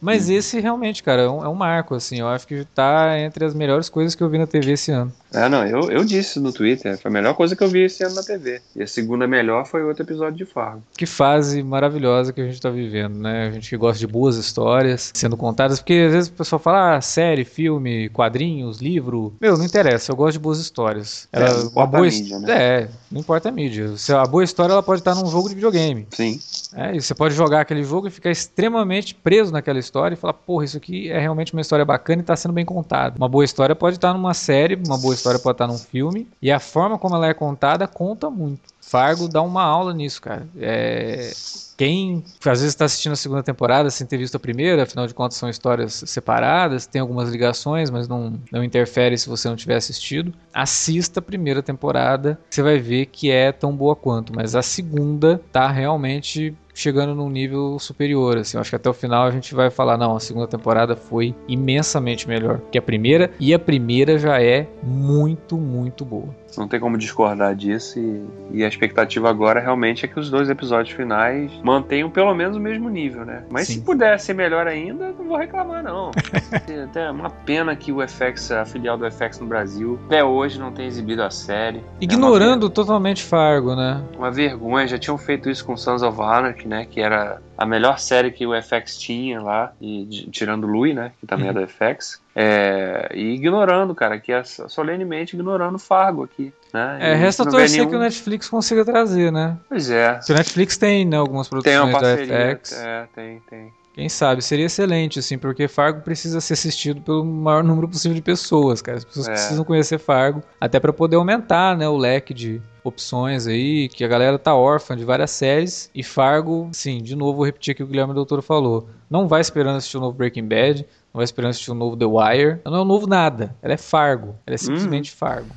Mas 0.00 0.28
Uhum. 0.28 0.34
esse 0.36 0.60
realmente, 0.60 1.02
cara, 1.02 1.22
é 1.22 1.28
um, 1.28 1.44
é 1.44 1.48
um 1.48 1.54
marco, 1.54 1.94
assim. 1.94 2.20
Eu 2.20 2.28
acho 2.28 2.46
que 2.46 2.64
tá 2.74 3.18
entre 3.18 3.44
as 3.44 3.54
melhores 3.54 3.88
coisas 3.88 4.14
que 4.14 4.22
eu 4.22 4.28
vi 4.28 4.38
na 4.38 4.46
TV 4.46 4.72
esse 4.72 4.90
ano. 4.90 5.12
é, 5.32 5.48
não, 5.48 5.66
eu, 5.66 5.90
eu 5.90 6.04
disse 6.04 6.38
no 6.40 6.52
Twitter, 6.52 6.96
foi 6.98 7.10
a 7.10 7.12
melhor 7.12 7.34
coisa 7.34 7.54
que 7.54 7.62
eu 7.62 7.68
vi 7.68 7.82
esse 7.84 8.02
ano 8.04 8.14
na 8.14 8.22
TV. 8.22 8.60
E 8.74 8.82
a 8.82 8.86
segunda 8.86 9.26
melhor 9.26 9.66
foi 9.66 9.82
outro 9.84 10.02
episódio 10.02 10.36
de 10.38 10.44
Fargo. 10.44 10.82
Que 10.96 11.06
fase 11.06 11.62
maravilhosa 11.62 12.32
que 12.32 12.40
a 12.40 12.44
gente 12.44 12.60
tá 12.60 12.70
vivendo, 12.70 13.16
né? 13.18 13.48
A 13.48 13.50
gente 13.50 13.68
que 13.68 13.76
gosta 13.76 13.98
de 13.98 14.06
boas 14.06 14.36
histórias 14.36 15.10
sendo 15.14 15.36
contadas. 15.36 15.80
Porque 15.80 16.04
às 16.06 16.12
vezes 16.12 16.30
o 16.30 16.32
pessoal 16.32 16.58
fala, 16.58 16.96
ah, 16.96 17.00
série, 17.00 17.44
filme, 17.44 18.08
quadrinhos, 18.10 18.78
livro. 18.80 19.34
Meu, 19.40 19.56
não 19.58 19.64
interessa, 19.64 20.12
eu 20.12 20.16
gosto 20.16 20.32
de 20.34 20.38
boas 20.38 20.58
histórias. 20.58 21.28
É, 21.32 21.40
não 21.48 21.66
importa 21.66 21.98
a 21.98 22.02
mídia, 22.02 22.38
né? 22.38 22.52
É, 22.52 22.88
não 23.10 23.20
importa 23.20 23.48
a 23.48 23.52
mídia. 23.52 23.94
A 24.20 24.26
boa 24.26 24.44
história 24.44 24.72
ela 24.72 24.82
pode 24.82 25.00
estar 25.00 25.14
num 25.14 25.26
jogo 25.26 25.48
de 25.48 25.54
videogame. 25.54 26.06
Sim. 26.10 26.40
É, 26.74 26.94
e 26.94 27.00
você 27.00 27.14
pode 27.14 27.34
jogar 27.34 27.60
aquele 27.60 27.82
jogo 27.82 28.08
e 28.08 28.10
ficar 28.10 28.30
extremamente 28.30 29.14
preso 29.14 29.52
naquela 29.52 29.78
história 29.78 30.14
e 30.14 30.16
falar, 30.16 30.34
porra, 30.34 30.64
isso 30.64 30.76
aqui 30.76 31.10
é 31.10 31.18
realmente 31.18 31.52
uma 31.52 31.60
história 31.60 31.84
bacana 31.84 32.20
e 32.20 32.24
tá 32.24 32.36
sendo 32.36 32.52
bem 32.52 32.64
contada. 32.64 33.16
Uma 33.16 33.28
boa 33.28 33.44
história 33.44 33.74
pode 33.74 33.96
estar 33.96 34.12
numa 34.12 34.34
série, 34.34 34.74
uma 34.74 34.98
boa 34.98 35.14
história 35.14 35.38
pode 35.38 35.54
estar 35.54 35.66
num 35.66 35.78
filme, 35.78 36.28
e 36.42 36.50
a 36.50 36.60
forma 36.60 36.98
como 36.98 37.14
ela 37.14 37.26
é 37.26 37.34
contada 37.34 37.86
conta 37.86 38.28
muito. 38.28 38.60
Fargo 38.80 39.28
dá 39.28 39.42
uma 39.42 39.62
aula 39.62 39.94
nisso, 39.94 40.20
cara. 40.20 40.46
É, 40.58 41.30
Quem 41.78 42.24
às 42.44 42.58
vezes 42.58 42.74
está 42.74 42.86
assistindo 42.86 43.12
a 43.12 43.16
segunda 43.16 43.40
temporada 43.40 43.88
sem 43.88 44.04
ter 44.04 44.18
visto 44.18 44.34
a 44.34 44.40
primeira, 44.40 44.82
afinal 44.82 45.06
de 45.06 45.14
contas 45.14 45.38
são 45.38 45.48
histórias 45.48 46.02
separadas, 46.06 46.86
tem 46.86 47.00
algumas 47.00 47.30
ligações, 47.30 47.88
mas 47.88 48.08
não, 48.08 48.38
não 48.50 48.64
interfere 48.64 49.16
se 49.16 49.28
você 49.28 49.48
não 49.48 49.54
tiver 49.54 49.76
assistido. 49.76 50.34
Assista 50.52 51.20
a 51.20 51.22
primeira 51.22 51.62
temporada, 51.62 52.36
você 52.50 52.62
vai 52.62 52.78
ver 52.78 53.06
que 53.06 53.30
é 53.30 53.52
tão 53.52 53.76
boa 53.76 53.94
quanto, 53.94 54.34
mas 54.34 54.56
a 54.56 54.62
segunda 54.62 55.40
tá 55.52 55.70
realmente 55.70 56.52
chegando 56.74 57.12
num 57.12 57.28
nível 57.28 57.76
superior, 57.80 58.38
assim, 58.38 58.56
eu 58.56 58.60
acho 58.60 58.70
que 58.70 58.76
até 58.76 58.88
o 58.88 58.94
final 58.94 59.26
a 59.26 59.30
gente 59.32 59.52
vai 59.52 59.68
falar, 59.68 59.98
não, 59.98 60.14
a 60.14 60.20
segunda 60.20 60.46
temporada 60.46 60.94
foi 60.94 61.34
imensamente 61.48 62.28
melhor 62.28 62.60
que 62.70 62.78
a 62.78 62.82
primeira, 62.82 63.32
e 63.40 63.52
a 63.52 63.58
primeira 63.58 64.16
já 64.16 64.40
é 64.40 64.68
muito, 64.82 65.56
muito 65.56 66.04
boa. 66.04 66.34
Não 66.56 66.66
tem 66.66 66.80
como 66.80 66.96
discordar 66.96 67.54
disso. 67.54 67.98
E, 67.98 68.58
e 68.58 68.64
a 68.64 68.68
expectativa 68.68 69.28
agora 69.28 69.60
realmente 69.60 70.04
é 70.04 70.08
que 70.08 70.18
os 70.18 70.30
dois 70.30 70.48
episódios 70.48 70.94
finais 70.94 71.52
mantenham 71.62 72.10
pelo 72.10 72.34
menos 72.34 72.56
o 72.56 72.60
mesmo 72.60 72.88
nível, 72.88 73.24
né? 73.24 73.44
Mas 73.50 73.66
Sim. 73.66 73.74
se 73.74 73.80
puder 73.80 74.18
ser 74.18 74.34
melhor 74.34 74.66
ainda, 74.66 75.12
não 75.18 75.24
vou 75.26 75.36
reclamar, 75.36 75.82
não. 75.82 76.10
É 76.68 76.82
até 76.82 77.10
uma 77.10 77.30
pena 77.30 77.74
que 77.74 77.92
o 77.92 78.06
FX, 78.06 78.50
a 78.50 78.64
filial 78.64 78.98
do 78.98 79.10
FX 79.10 79.40
no 79.40 79.46
Brasil, 79.46 79.98
até 80.06 80.22
hoje 80.22 80.58
não 80.58 80.70
tem 80.70 80.86
exibido 80.86 81.22
a 81.22 81.30
série. 81.30 81.82
Ignorando 82.00 82.68
totalmente 82.68 83.22
Fargo, 83.22 83.74
né? 83.74 84.02
É 84.12 84.16
uma, 84.16 84.26
uma 84.26 84.30
vergonha. 84.30 84.86
Já 84.86 84.98
tinham 84.98 85.16
feito 85.16 85.48
isso 85.48 85.64
com 85.64 85.76
Sons 85.76 86.02
of 86.02 86.20
Anarchy, 86.20 86.68
né? 86.68 86.86
Que 86.88 87.00
era 87.00 87.40
a 87.58 87.66
melhor 87.66 87.98
série 87.98 88.30
que 88.30 88.46
o 88.46 88.54
FX 88.54 88.96
tinha 88.98 89.40
lá, 89.42 89.72
e, 89.80 90.04
de- 90.04 90.30
tirando 90.30 90.64
o 90.64 90.68
Louis, 90.68 90.94
né? 90.94 91.10
Que 91.20 91.26
também 91.26 91.48
é 91.48 91.52
do 91.52 91.60
FX. 91.60 92.22
É, 92.34 93.10
e 93.12 93.34
ignorando, 93.34 93.94
cara, 93.96 94.18
que 94.20 94.32
é 94.32 94.44
solenemente 94.44 95.34
ignorando 95.34 95.74
o 95.74 95.78
Fargo 95.78 96.22
aqui, 96.22 96.52
né? 96.72 96.98
É, 97.00 97.12
E 97.12 97.16
resta 97.16 97.44
torcer 97.44 97.70
nenhum- 97.78 97.90
que 97.90 97.96
o 97.96 97.98
Netflix 97.98 98.48
consiga 98.48 98.84
trazer, 98.84 99.32
né? 99.32 99.56
Pois 99.68 99.90
é, 99.90 100.14
Porque 100.14 100.32
o 100.32 100.36
Netflix 100.36 100.76
tem 100.78 101.04
né, 101.04 101.16
algumas 101.16 101.48
tem 101.48 101.60
produções 101.60 101.78
uma 101.80 101.92
da 101.92 101.98
parceria. 101.98 102.56
FX. 102.56 102.72
É, 102.80 103.08
tem, 103.14 103.40
tem. 103.50 103.72
Quem 103.98 104.08
sabe? 104.08 104.40
Seria 104.42 104.66
excelente, 104.66 105.18
assim, 105.18 105.36
porque 105.36 105.66
Fargo 105.66 106.02
precisa 106.02 106.40
ser 106.40 106.52
assistido 106.52 107.00
pelo 107.00 107.24
maior 107.24 107.64
número 107.64 107.88
possível 107.88 108.14
de 108.14 108.22
pessoas, 108.22 108.80
cara. 108.80 108.96
As 108.98 109.04
pessoas 109.04 109.26
É. 109.26 109.32
precisam 109.32 109.64
conhecer 109.64 109.98
Fargo, 109.98 110.40
até 110.60 110.78
pra 110.78 110.92
poder 110.92 111.16
aumentar, 111.16 111.76
né, 111.76 111.88
o 111.88 111.96
leque 111.96 112.32
de 112.32 112.62
opções 112.84 113.48
aí, 113.48 113.88
que 113.88 114.04
a 114.04 114.08
galera 114.08 114.38
tá 114.38 114.54
órfã 114.54 114.96
de 114.96 115.04
várias 115.04 115.32
séries. 115.32 115.90
E 115.92 116.04
Fargo, 116.04 116.68
sim, 116.70 117.02
de 117.02 117.16
novo, 117.16 117.38
vou 117.38 117.44
repetir 117.46 117.74
que 117.74 117.82
o 117.82 117.86
Guilherme 117.88 118.14
Doutor 118.14 118.40
falou. 118.40 118.88
Não 119.10 119.26
vai 119.26 119.40
esperando 119.40 119.78
assistir 119.78 119.96
o 119.96 120.00
novo 120.00 120.16
Breaking 120.16 120.46
Bad, 120.46 120.82
não 121.12 121.18
vai 121.18 121.24
esperando 121.24 121.50
assistir 121.50 121.72
o 121.72 121.74
novo 121.74 121.96
The 121.96 122.06
Wire. 122.06 122.60
Ela 122.64 122.70
não 122.70 122.76
é 122.78 122.82
um 122.82 122.84
novo 122.84 123.08
nada, 123.08 123.56
ela 123.60 123.74
é 123.74 123.76
Fargo. 123.76 124.36
Ela 124.46 124.54
é 124.54 124.58
simplesmente 124.58 125.10
Fargo. 125.10 125.48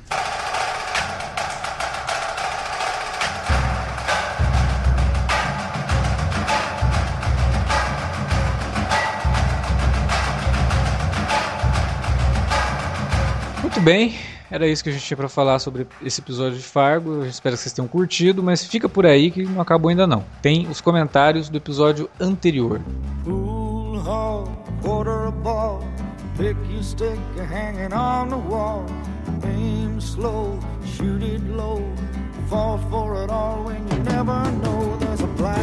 Bem, 13.82 14.14
era 14.50 14.66
isso 14.66 14.82
que 14.82 14.90
a 14.90 14.92
gente 14.92 15.04
tinha 15.04 15.16
pra 15.16 15.28
falar 15.28 15.58
sobre 15.58 15.86
esse 16.02 16.20
episódio 16.20 16.56
de 16.58 16.64
Fargo. 16.64 17.14
Eu 17.14 17.26
espero 17.26 17.56
que 17.56 17.62
vocês 17.62 17.72
tenham 17.72 17.88
curtido, 17.88 18.42
mas 18.42 18.64
fica 18.64 18.88
por 18.88 19.04
aí 19.04 19.30
que 19.30 19.42
não 19.44 19.60
acabou 19.60 19.88
ainda 19.88 20.06
não. 20.06 20.24
Tem 20.40 20.68
os 20.68 20.80
comentários 20.80 21.48
do 21.48 21.56
episódio 21.56 22.08
anterior. 22.20 22.80
Pool 23.24 23.98
hall, 23.98 24.46
quarter 24.82 25.26
a 25.26 25.30
ball. 25.30 25.80
Pick 26.36 26.56
your 26.70 26.82
stick, 26.82 27.18
you're 27.36 27.44
hanging 27.44 27.92
on 27.92 28.28
the 28.28 28.36
wall. 28.36 28.86
Aim 29.44 29.98
slow, 29.98 30.58
shoot 30.84 31.22
it 31.22 31.42
low. 31.50 31.82
Fall 32.48 32.78
for 32.90 33.22
it 33.22 33.30
all 33.30 33.64
when 33.64 33.86
you 33.88 33.98
never 34.04 34.50
know 34.62 34.96
there's 34.98 35.22
a 35.22 35.26
black 35.36 35.58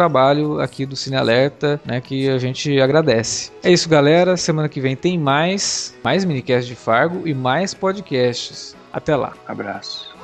aqui 0.59 0.85
do 0.85 0.95
Cine 0.95 1.15
Alerta, 1.15 1.79
né, 1.85 2.01
que 2.01 2.29
a 2.29 2.37
gente 2.37 2.79
agradece. 2.79 3.51
É 3.63 3.71
isso, 3.71 3.87
galera. 3.89 4.37
Semana 4.37 4.69
que 4.69 4.81
vem 4.81 4.95
tem 4.95 5.17
mais, 5.17 5.95
mais 6.03 6.25
minicast 6.25 6.67
de 6.67 6.75
Fargo 6.75 7.27
e 7.27 7.33
mais 7.33 7.73
podcasts. 7.73 8.75
Até 8.91 9.15
lá. 9.15 9.33
Abraço. 9.47 10.15